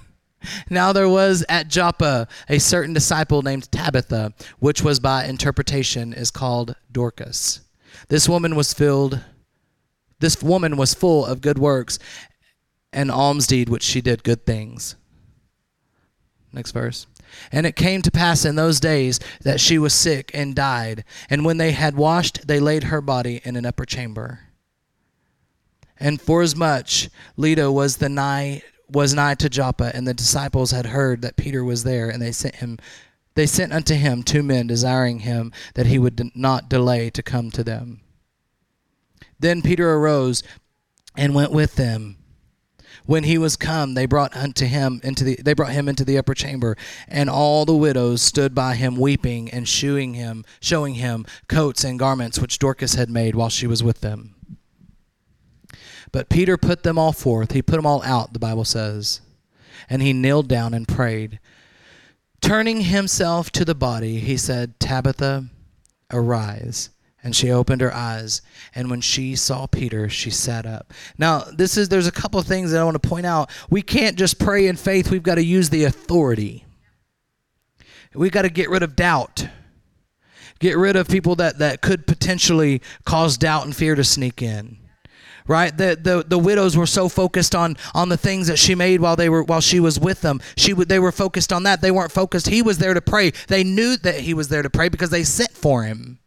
Now 0.68 0.92
there 0.92 1.08
was 1.08 1.44
at 1.48 1.68
Joppa 1.68 2.26
a 2.48 2.58
certain 2.58 2.92
disciple 2.92 3.42
named 3.42 3.70
Tabitha, 3.70 4.34
which 4.58 4.82
was 4.82 5.00
by 5.00 5.24
interpretation 5.24 6.12
is 6.12 6.30
called 6.30 6.74
Dorcas. 6.90 7.60
This 8.08 8.28
woman 8.28 8.56
was 8.56 8.72
filled 8.74 9.20
this 10.22 10.40
woman 10.40 10.76
was 10.76 10.94
full 10.94 11.26
of 11.26 11.40
good 11.40 11.58
works 11.58 11.98
and 12.92 13.10
alms 13.10 13.48
deed 13.48 13.68
which 13.68 13.82
she 13.82 14.00
did 14.00 14.22
good 14.22 14.46
things. 14.46 14.94
Next 16.52 16.70
verse. 16.70 17.08
And 17.50 17.66
it 17.66 17.74
came 17.74 18.02
to 18.02 18.10
pass 18.10 18.44
in 18.44 18.54
those 18.54 18.78
days 18.78 19.18
that 19.40 19.58
she 19.58 19.78
was 19.78 19.92
sick 19.92 20.30
and 20.32 20.54
died, 20.54 21.04
and 21.28 21.44
when 21.44 21.56
they 21.56 21.72
had 21.72 21.96
washed 21.96 22.46
they 22.46 22.60
laid 22.60 22.84
her 22.84 23.00
body 23.00 23.40
in 23.42 23.56
an 23.56 23.66
upper 23.66 23.84
chamber. 23.84 24.40
And 25.98 26.20
forasmuch 26.20 27.10
Lydda 27.36 27.72
was 27.72 27.96
the 27.96 28.08
nigh 28.08 28.62
was 28.88 29.14
nigh 29.14 29.34
to 29.34 29.48
Joppa, 29.48 29.90
and 29.92 30.06
the 30.06 30.14
disciples 30.14 30.70
had 30.70 30.86
heard 30.86 31.22
that 31.22 31.36
Peter 31.36 31.64
was 31.64 31.82
there, 31.82 32.10
and 32.10 32.22
they 32.22 32.30
sent 32.30 32.56
him 32.56 32.78
they 33.34 33.46
sent 33.46 33.72
unto 33.72 33.94
him 33.94 34.22
two 34.22 34.42
men 34.42 34.66
desiring 34.66 35.20
him 35.20 35.52
that 35.74 35.86
he 35.86 35.98
would 35.98 36.30
not 36.34 36.68
delay 36.68 37.10
to 37.10 37.22
come 37.22 37.50
to 37.50 37.64
them. 37.64 38.00
Then 39.38 39.62
Peter 39.62 39.94
arose 39.94 40.42
and 41.16 41.34
went 41.34 41.52
with 41.52 41.76
them. 41.76 42.18
When 43.04 43.24
he 43.24 43.38
was 43.38 43.56
come, 43.56 43.94
they 43.94 44.06
brought 44.06 44.36
unto 44.36 44.66
him 44.66 45.00
into 45.02 45.24
the 45.24 45.36
they 45.42 45.54
brought 45.54 45.72
him 45.72 45.88
into 45.88 46.04
the 46.04 46.18
upper 46.18 46.34
chamber, 46.34 46.76
and 47.08 47.28
all 47.28 47.64
the 47.64 47.74
widows 47.74 48.22
stood 48.22 48.54
by 48.54 48.76
him 48.76 48.96
weeping 48.96 49.50
and 49.50 49.68
shewing 49.68 50.14
him 50.14 50.44
showing 50.60 50.94
him 50.94 51.26
coats 51.48 51.82
and 51.82 51.98
garments 51.98 52.38
which 52.38 52.58
Dorcas 52.58 52.94
had 52.94 53.10
made 53.10 53.34
while 53.34 53.48
she 53.48 53.66
was 53.66 53.82
with 53.82 54.02
them. 54.02 54.36
But 56.12 56.28
Peter 56.28 56.56
put 56.56 56.82
them 56.82 56.98
all 56.98 57.12
forth. 57.12 57.52
He 57.52 57.62
put 57.62 57.76
them 57.76 57.86
all 57.86 58.02
out, 58.02 58.34
the 58.34 58.38
Bible 58.38 58.66
says. 58.66 59.22
And 59.88 60.02
he 60.02 60.12
kneeled 60.12 60.46
down 60.46 60.74
and 60.74 60.86
prayed. 60.86 61.40
Turning 62.42 62.82
himself 62.82 63.50
to 63.52 63.64
the 63.64 63.74
body, 63.74 64.18
he 64.18 64.36
said, 64.36 64.78
Tabitha, 64.78 65.46
arise. 66.12 66.90
And 67.24 67.36
she 67.36 67.52
opened 67.52 67.80
her 67.80 67.94
eyes, 67.94 68.42
and 68.74 68.90
when 68.90 69.00
she 69.00 69.36
saw 69.36 69.68
Peter, 69.68 70.08
she 70.08 70.28
sat 70.28 70.66
up. 70.66 70.92
Now, 71.16 71.44
this 71.54 71.76
is 71.76 71.88
there's 71.88 72.08
a 72.08 72.12
couple 72.12 72.40
of 72.40 72.46
things 72.46 72.72
that 72.72 72.80
I 72.80 72.84
want 72.84 73.00
to 73.00 73.08
point 73.08 73.26
out. 73.26 73.48
We 73.70 73.80
can't 73.80 74.18
just 74.18 74.40
pray 74.40 74.66
in 74.66 74.74
faith, 74.74 75.08
we've 75.08 75.22
got 75.22 75.36
to 75.36 75.44
use 75.44 75.70
the 75.70 75.84
authority. 75.84 76.64
We've 78.12 78.32
got 78.32 78.42
to 78.42 78.50
get 78.50 78.68
rid 78.70 78.82
of 78.82 78.96
doubt. 78.96 79.46
Get 80.58 80.76
rid 80.76 80.96
of 80.96 81.08
people 81.08 81.36
that, 81.36 81.58
that 81.58 81.80
could 81.80 82.08
potentially 82.08 82.82
cause 83.04 83.38
doubt 83.38 83.66
and 83.66 83.74
fear 83.74 83.94
to 83.94 84.04
sneak 84.04 84.42
in 84.42 84.81
right 85.46 85.76
the, 85.76 85.98
the 86.00 86.24
the 86.26 86.38
widows 86.38 86.76
were 86.76 86.86
so 86.86 87.08
focused 87.08 87.54
on 87.54 87.76
on 87.94 88.08
the 88.08 88.16
things 88.16 88.46
that 88.46 88.58
she 88.58 88.74
made 88.74 89.00
while 89.00 89.16
they 89.16 89.28
were 89.28 89.42
while 89.42 89.60
she 89.60 89.80
was 89.80 89.98
with 89.98 90.20
them 90.20 90.40
she 90.56 90.72
they 90.72 90.98
were 90.98 91.12
focused 91.12 91.52
on 91.52 91.62
that 91.62 91.80
they 91.80 91.90
weren't 91.90 92.12
focused 92.12 92.48
he 92.48 92.62
was 92.62 92.78
there 92.78 92.94
to 92.94 93.00
pray 93.00 93.30
they 93.48 93.64
knew 93.64 93.96
that 93.96 94.20
he 94.20 94.34
was 94.34 94.48
there 94.48 94.62
to 94.62 94.70
pray 94.70 94.88
because 94.88 95.10
they 95.10 95.24
sent 95.24 95.52
for 95.52 95.84
him 95.84 96.18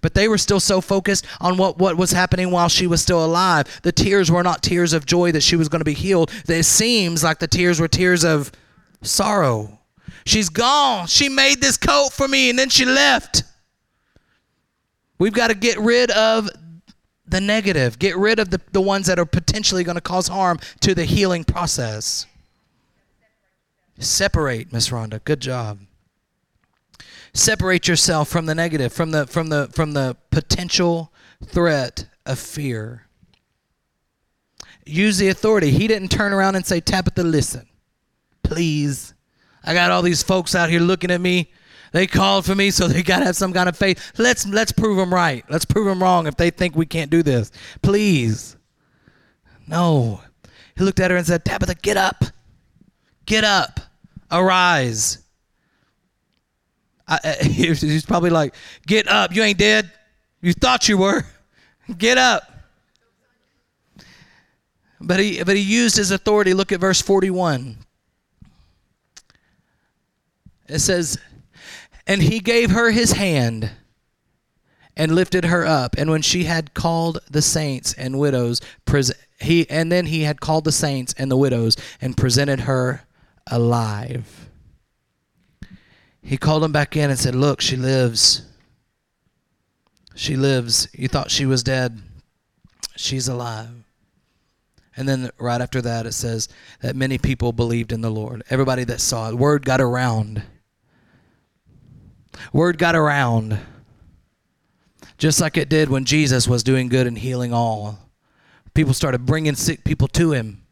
but 0.00 0.14
they 0.14 0.28
were 0.28 0.38
still 0.38 0.60
so 0.60 0.80
focused 0.80 1.26
on 1.40 1.56
what, 1.56 1.78
what 1.78 1.96
was 1.96 2.10
happening 2.10 2.50
while 2.50 2.68
she 2.68 2.86
was 2.86 3.02
still 3.02 3.24
alive. 3.24 3.80
The 3.82 3.92
tears 3.92 4.30
were 4.30 4.42
not 4.42 4.62
tears 4.62 4.92
of 4.92 5.06
joy 5.06 5.32
that 5.32 5.42
she 5.42 5.56
was 5.56 5.68
going 5.68 5.80
to 5.80 5.84
be 5.84 5.94
healed. 5.94 6.30
It 6.48 6.64
seems 6.64 7.24
like 7.24 7.38
the 7.38 7.46
tears 7.46 7.80
were 7.80 7.88
tears 7.88 8.24
of 8.24 8.52
sorrow. 9.02 9.80
She's 10.26 10.48
gone. 10.48 11.06
She 11.06 11.28
made 11.28 11.60
this 11.60 11.76
coat 11.76 12.12
for 12.12 12.28
me 12.28 12.50
and 12.50 12.58
then 12.58 12.68
she 12.68 12.84
left. 12.84 13.44
We've 15.18 15.32
got 15.32 15.48
to 15.48 15.54
get 15.54 15.78
rid 15.78 16.10
of 16.10 16.50
the 17.26 17.40
negative. 17.40 17.98
Get 17.98 18.16
rid 18.16 18.38
of 18.38 18.50
the, 18.50 18.60
the 18.72 18.80
ones 18.80 19.06
that 19.06 19.18
are 19.18 19.26
potentially 19.26 19.84
going 19.84 19.96
to 19.96 20.00
cause 20.00 20.28
harm 20.28 20.58
to 20.80 20.94
the 20.94 21.04
healing 21.04 21.44
process. 21.44 22.26
Separate, 23.98 24.72
Miss 24.72 24.90
Rhonda. 24.90 25.22
Good 25.24 25.40
job. 25.40 25.78
Separate 27.32 27.88
yourself 27.88 28.28
from 28.28 28.46
the 28.46 28.54
negative, 28.54 28.92
from 28.92 29.10
the 29.10 29.26
from 29.26 29.48
the 29.48 29.68
from 29.72 29.92
the 29.92 30.16
potential 30.30 31.12
threat 31.44 32.06
of 32.26 32.38
fear. 32.38 33.06
Use 34.84 35.18
the 35.18 35.28
authority. 35.28 35.70
He 35.70 35.88
didn't 35.88 36.10
turn 36.10 36.32
around 36.32 36.56
and 36.56 36.66
say, 36.66 36.80
Tabitha, 36.80 37.22
listen, 37.22 37.66
please. 38.42 39.14
I 39.64 39.72
got 39.72 39.90
all 39.90 40.02
these 40.02 40.22
folks 40.22 40.54
out 40.54 40.68
here 40.68 40.80
looking 40.80 41.10
at 41.10 41.20
me 41.20 41.50
they 41.94 42.08
called 42.08 42.44
for 42.44 42.56
me, 42.56 42.72
so 42.72 42.88
they 42.88 43.04
got 43.04 43.20
to 43.20 43.26
have 43.26 43.36
some 43.36 43.52
kind 43.52 43.68
of 43.68 43.76
faith. 43.76 44.10
Let's 44.18 44.48
let's 44.48 44.72
prove 44.72 44.96
them 44.96 45.14
right. 45.14 45.44
Let's 45.48 45.64
prove 45.64 45.86
them 45.86 46.02
wrong 46.02 46.26
if 46.26 46.36
they 46.36 46.50
think 46.50 46.74
we 46.74 46.86
can't 46.86 47.08
do 47.08 47.22
this. 47.22 47.52
Please. 47.82 48.56
No. 49.68 50.20
He 50.76 50.82
looked 50.82 50.98
at 50.98 51.12
her 51.12 51.16
and 51.16 51.24
said, 51.24 51.44
Tabitha, 51.44 51.76
get 51.76 51.96
up. 51.96 52.24
Get 53.26 53.44
up. 53.44 53.78
Arise. 54.28 55.18
I, 57.06 57.36
he's 57.42 58.04
probably 58.04 58.30
like, 58.30 58.56
Get 58.88 59.06
up. 59.06 59.32
You 59.32 59.44
ain't 59.44 59.58
dead. 59.58 59.88
You 60.40 60.52
thought 60.52 60.88
you 60.88 60.98
were. 60.98 61.24
Get 61.96 62.18
up. 62.18 62.50
But 65.00 65.20
he, 65.20 65.44
but 65.44 65.54
he 65.54 65.62
used 65.62 65.96
his 65.96 66.10
authority. 66.10 66.54
Look 66.54 66.72
at 66.72 66.80
verse 66.80 67.00
41. 67.00 67.76
It 70.66 70.80
says, 70.80 71.18
and 72.06 72.22
he 72.22 72.40
gave 72.40 72.70
her 72.70 72.90
his 72.90 73.12
hand 73.12 73.70
and 74.96 75.14
lifted 75.14 75.46
her 75.46 75.66
up. 75.66 75.96
And 75.98 76.10
when 76.10 76.22
she 76.22 76.44
had 76.44 76.74
called 76.74 77.18
the 77.30 77.42
saints 77.42 77.92
and 77.94 78.18
widows, 78.18 78.60
he 79.40 79.68
and 79.68 79.90
then 79.90 80.06
he 80.06 80.22
had 80.22 80.40
called 80.40 80.64
the 80.64 80.72
saints 80.72 81.14
and 81.18 81.30
the 81.30 81.36
widows 81.36 81.76
and 82.00 82.16
presented 82.16 82.60
her 82.60 83.02
alive. 83.46 84.48
He 86.22 86.36
called 86.36 86.62
them 86.62 86.72
back 86.72 86.96
in 86.96 87.10
and 87.10 87.18
said, 87.18 87.34
"Look, 87.34 87.60
she 87.60 87.76
lives. 87.76 88.42
She 90.14 90.36
lives. 90.36 90.88
You 90.92 91.08
thought 91.08 91.30
she 91.30 91.44
was 91.44 91.62
dead. 91.62 92.00
She's 92.96 93.28
alive." 93.28 93.84
And 94.96 95.08
then 95.08 95.30
right 95.38 95.60
after 95.60 95.82
that, 95.82 96.06
it 96.06 96.14
says 96.14 96.48
that 96.80 96.94
many 96.94 97.18
people 97.18 97.52
believed 97.52 97.90
in 97.90 98.00
the 98.00 98.10
Lord. 98.10 98.44
Everybody 98.48 98.84
that 98.84 99.00
saw 99.00 99.28
it, 99.28 99.34
word 99.34 99.66
got 99.66 99.80
around 99.80 100.42
Word 102.52 102.78
got 102.78 102.94
around, 102.94 103.58
just 105.18 105.40
like 105.40 105.56
it 105.56 105.68
did 105.68 105.88
when 105.88 106.04
Jesus 106.04 106.48
was 106.48 106.62
doing 106.62 106.88
good 106.88 107.06
and 107.06 107.18
healing 107.18 107.52
all. 107.52 107.98
People 108.74 108.94
started 108.94 109.24
bringing 109.26 109.54
sick 109.54 109.84
people 109.84 110.08
to 110.08 110.32
him. 110.32 110.64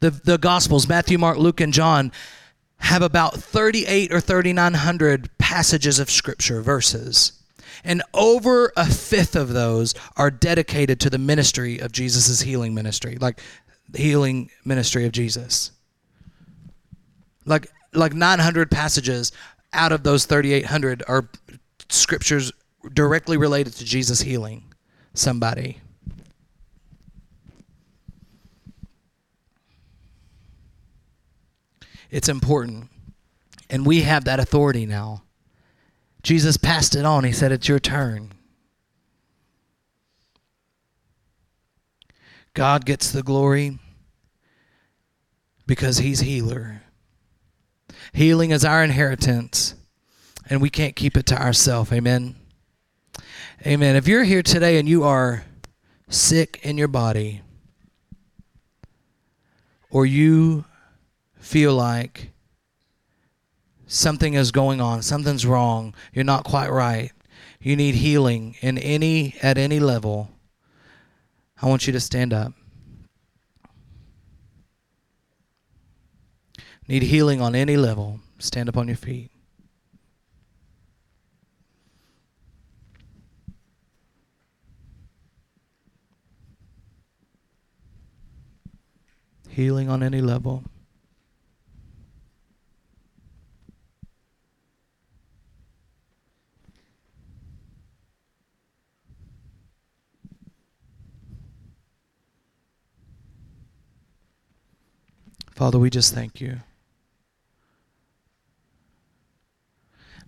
The, 0.00 0.10
the 0.10 0.38
Gospels, 0.38 0.88
Matthew, 0.88 1.18
Mark, 1.18 1.38
Luke, 1.38 1.60
and 1.60 1.72
John, 1.72 2.12
have 2.78 3.02
about 3.02 3.34
38 3.34 4.12
or 4.12 4.20
3,900 4.20 5.30
passages 5.38 5.98
of 5.98 6.10
Scripture, 6.10 6.60
verses. 6.60 7.40
And 7.84 8.02
over 8.12 8.72
a 8.76 8.86
fifth 8.86 9.36
of 9.36 9.50
those 9.50 9.94
are 10.16 10.30
dedicated 10.30 11.00
to 11.00 11.10
the 11.10 11.18
ministry 11.18 11.78
of 11.78 11.92
Jesus' 11.92 12.40
healing 12.42 12.74
ministry, 12.74 13.16
like 13.20 13.40
the 13.88 14.02
healing 14.02 14.50
ministry 14.64 15.06
of 15.06 15.12
Jesus. 15.12 15.70
Like, 17.46 17.68
like 17.92 18.12
900 18.12 18.70
passages 18.70 19.32
out 19.74 19.92
of 19.92 20.02
those 20.02 20.24
3,800 20.24 21.02
are 21.08 21.28
scriptures 21.88 22.52
directly 22.92 23.36
related 23.36 23.72
to 23.74 23.84
Jesus 23.84 24.22
healing 24.22 24.72
somebody. 25.14 25.80
It's 32.10 32.28
important. 32.28 32.88
And 33.68 33.84
we 33.84 34.02
have 34.02 34.24
that 34.24 34.38
authority 34.38 34.86
now. 34.86 35.22
Jesus 36.22 36.56
passed 36.56 36.94
it 36.94 37.04
on. 37.04 37.24
He 37.24 37.32
said, 37.32 37.50
It's 37.50 37.68
your 37.68 37.80
turn. 37.80 38.32
God 42.54 42.86
gets 42.86 43.10
the 43.10 43.24
glory 43.24 43.78
because 45.66 45.98
he's 45.98 46.20
healer. 46.20 46.83
Healing 48.14 48.52
is 48.52 48.64
our 48.64 48.84
inheritance, 48.84 49.74
and 50.48 50.62
we 50.62 50.70
can't 50.70 50.94
keep 50.94 51.16
it 51.16 51.26
to 51.26 51.42
ourselves. 51.42 51.90
Amen. 51.90 52.36
Amen. 53.66 53.96
If 53.96 54.06
you're 54.06 54.22
here 54.22 54.40
today 54.40 54.78
and 54.78 54.88
you 54.88 55.02
are 55.02 55.44
sick 56.08 56.60
in 56.62 56.78
your 56.78 56.86
body, 56.86 57.42
or 59.90 60.06
you 60.06 60.64
feel 61.40 61.74
like 61.74 62.30
something 63.88 64.34
is 64.34 64.52
going 64.52 64.80
on, 64.80 65.02
something's 65.02 65.44
wrong, 65.44 65.92
you're 66.12 66.24
not 66.24 66.44
quite 66.44 66.70
right, 66.70 67.10
you 67.60 67.74
need 67.74 67.96
healing 67.96 68.54
in 68.60 68.78
any 68.78 69.34
at 69.42 69.58
any 69.58 69.80
level, 69.80 70.30
I 71.60 71.66
want 71.66 71.88
you 71.88 71.92
to 71.92 72.00
stand 72.00 72.32
up. 72.32 72.52
Need 76.86 77.04
healing 77.04 77.40
on 77.40 77.54
any 77.54 77.78
level, 77.78 78.20
stand 78.38 78.68
up 78.68 78.76
on 78.76 78.88
your 78.88 78.96
feet. 78.96 79.30
Healing 89.48 89.88
on 89.88 90.02
any 90.02 90.20
level. 90.20 90.64
Father, 105.54 105.78
we 105.78 105.88
just 105.88 106.12
thank 106.12 106.40
you. 106.40 106.58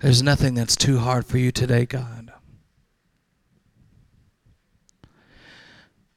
There's 0.01 0.23
nothing 0.23 0.55
that's 0.55 0.77
too 0.77 0.99
hard 0.99 1.25
for 1.27 1.39
you 1.39 1.51
today, 1.51 1.87
God. 1.87 2.33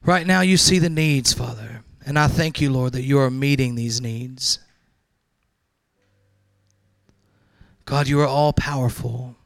Right 0.02 0.26
now, 0.26 0.40
you 0.40 0.56
see 0.56 0.78
the 0.78 0.90
needs, 0.90 1.32
Father. 1.32 1.82
And 2.04 2.18
I 2.18 2.26
thank 2.26 2.60
you, 2.60 2.70
Lord, 2.70 2.92
that 2.94 3.02
you 3.02 3.18
are 3.18 3.30
meeting 3.30 3.74
these 3.74 4.00
needs. 4.00 4.58
God, 7.84 8.08
you 8.08 8.20
are 8.20 8.26
all 8.26 8.52
powerful. 8.52 9.36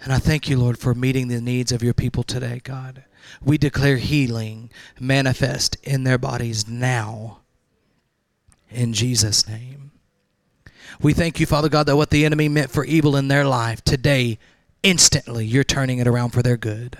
And 0.00 0.12
I 0.12 0.18
thank 0.18 0.48
you, 0.48 0.58
Lord, 0.58 0.78
for 0.78 0.94
meeting 0.94 1.28
the 1.28 1.40
needs 1.40 1.72
of 1.72 1.82
your 1.82 1.94
people 1.94 2.22
today, 2.22 2.60
God. 2.62 3.04
We 3.42 3.56
declare 3.56 3.96
healing 3.96 4.70
manifest 5.00 5.76
in 5.82 6.04
their 6.04 6.18
bodies 6.18 6.68
now 6.68 7.38
in 8.68 8.92
Jesus' 8.92 9.48
name. 9.48 9.83
We 11.00 11.12
thank 11.12 11.40
you, 11.40 11.46
Father 11.46 11.68
God, 11.68 11.86
that 11.86 11.96
what 11.96 12.10
the 12.10 12.24
enemy 12.24 12.48
meant 12.48 12.70
for 12.70 12.84
evil 12.84 13.16
in 13.16 13.28
their 13.28 13.44
life, 13.44 13.82
today, 13.82 14.38
instantly, 14.82 15.46
you're 15.46 15.64
turning 15.64 15.98
it 15.98 16.06
around 16.06 16.30
for 16.30 16.42
their 16.42 16.56
good. 16.56 16.98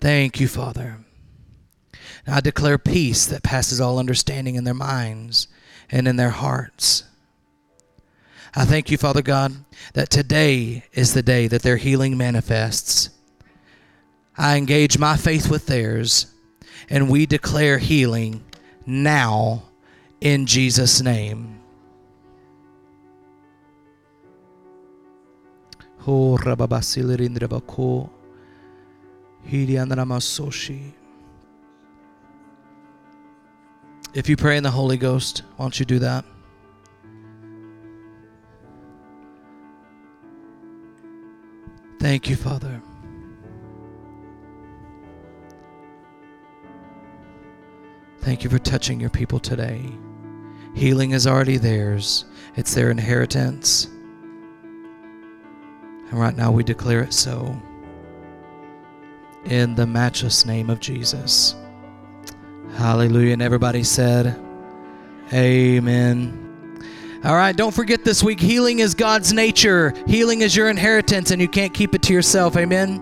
Thank 0.00 0.40
you, 0.40 0.48
Father. 0.48 0.98
I 2.26 2.40
declare 2.40 2.78
peace 2.78 3.26
that 3.26 3.42
passes 3.42 3.80
all 3.80 3.98
understanding 3.98 4.56
in 4.56 4.64
their 4.64 4.74
minds 4.74 5.48
and 5.90 6.08
in 6.08 6.16
their 6.16 6.30
hearts. 6.30 7.04
I 8.54 8.64
thank 8.64 8.90
you, 8.90 8.96
Father 8.96 9.22
God, 9.22 9.52
that 9.92 10.10
today 10.10 10.84
is 10.92 11.14
the 11.14 11.22
day 11.22 11.46
that 11.46 11.62
their 11.62 11.76
healing 11.76 12.16
manifests. 12.16 13.10
I 14.36 14.56
engage 14.56 14.98
my 14.98 15.16
faith 15.16 15.50
with 15.50 15.66
theirs, 15.66 16.26
and 16.88 17.08
we 17.08 17.26
declare 17.26 17.78
healing 17.78 18.44
now 18.84 19.65
in 20.20 20.46
Jesus' 20.46 21.00
name. 21.02 21.60
If 34.14 34.28
you 34.28 34.36
pray 34.36 34.56
in 34.56 34.62
the 34.62 34.70
Holy 34.70 34.96
Ghost, 34.96 35.42
why 35.56 35.64
don't 35.64 35.78
you 35.78 35.84
do 35.84 35.98
that? 35.98 36.24
Thank 41.98 42.30
you, 42.30 42.36
Father. 42.36 42.80
Thank 48.20 48.44
you 48.44 48.50
for 48.50 48.58
touching 48.58 49.00
your 49.00 49.10
people 49.10 49.38
today. 49.38 49.92
Healing 50.76 51.12
is 51.12 51.26
already 51.26 51.56
theirs, 51.56 52.26
it's 52.54 52.74
their 52.74 52.90
inheritance. 52.90 53.86
And 56.10 56.12
right 56.12 56.36
now 56.36 56.52
we 56.52 56.62
declare 56.62 57.00
it 57.00 57.14
so. 57.14 57.58
In 59.46 59.74
the 59.74 59.86
matchless 59.86 60.44
name 60.44 60.68
of 60.68 60.78
Jesus. 60.78 61.54
Hallelujah. 62.74 63.32
And 63.32 63.40
everybody 63.40 63.82
said, 63.82 64.38
Amen. 65.32 66.42
All 67.24 67.34
right, 67.34 67.56
don't 67.56 67.74
forget 67.74 68.04
this 68.04 68.22
week 68.22 68.38
healing 68.38 68.80
is 68.80 68.94
God's 68.94 69.32
nature, 69.32 69.94
healing 70.06 70.42
is 70.42 70.54
your 70.54 70.68
inheritance, 70.68 71.30
and 71.30 71.40
you 71.40 71.48
can't 71.48 71.72
keep 71.72 71.94
it 71.94 72.02
to 72.02 72.12
yourself. 72.12 72.54
Amen. 72.54 73.00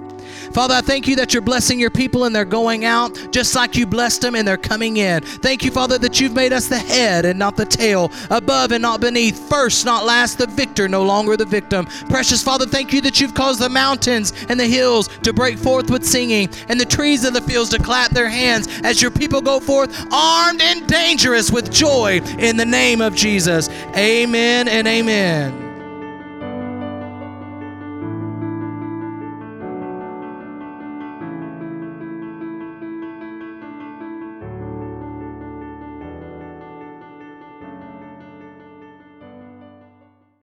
Father, 0.52 0.74
I 0.74 0.80
thank 0.80 1.08
you 1.08 1.16
that 1.16 1.32
you're 1.32 1.42
blessing 1.42 1.78
your 1.78 1.90
people 1.90 2.24
and 2.24 2.34
they're 2.34 2.44
going 2.44 2.84
out 2.84 3.28
just 3.30 3.54
like 3.54 3.76
you 3.76 3.86
blessed 3.86 4.22
them 4.22 4.34
and 4.34 4.46
they're 4.46 4.56
coming 4.56 4.96
in. 4.98 5.22
Thank 5.22 5.64
you, 5.64 5.70
Father, 5.70 5.98
that 5.98 6.20
you've 6.20 6.34
made 6.34 6.52
us 6.52 6.68
the 6.68 6.78
head 6.78 7.24
and 7.24 7.38
not 7.38 7.56
the 7.56 7.66
tail, 7.66 8.10
above 8.30 8.72
and 8.72 8.82
not 8.82 9.00
beneath, 9.00 9.48
first, 9.48 9.84
not 9.84 10.04
last, 10.04 10.38
the 10.38 10.46
victor, 10.46 10.88
no 10.88 11.02
longer 11.02 11.36
the 11.36 11.44
victim. 11.44 11.86
Precious 12.08 12.42
Father, 12.42 12.66
thank 12.66 12.92
you 12.92 13.00
that 13.02 13.20
you've 13.20 13.34
caused 13.34 13.60
the 13.60 13.68
mountains 13.68 14.32
and 14.48 14.58
the 14.58 14.66
hills 14.66 15.08
to 15.22 15.32
break 15.32 15.58
forth 15.58 15.90
with 15.90 16.04
singing 16.04 16.48
and 16.68 16.80
the 16.80 16.84
trees 16.84 17.24
of 17.24 17.34
the 17.34 17.40
fields 17.42 17.70
to 17.70 17.78
clap 17.78 18.10
their 18.10 18.28
hands 18.28 18.68
as 18.82 19.00
your 19.00 19.10
people 19.10 19.40
go 19.40 19.60
forth 19.60 20.06
armed 20.12 20.62
and 20.62 20.86
dangerous 20.86 21.50
with 21.50 21.72
joy 21.72 22.20
in 22.38 22.56
the 22.56 22.64
name 22.64 23.00
of 23.00 23.14
Jesus. 23.14 23.68
Amen 23.96 24.68
and 24.68 24.86
amen. 24.86 25.63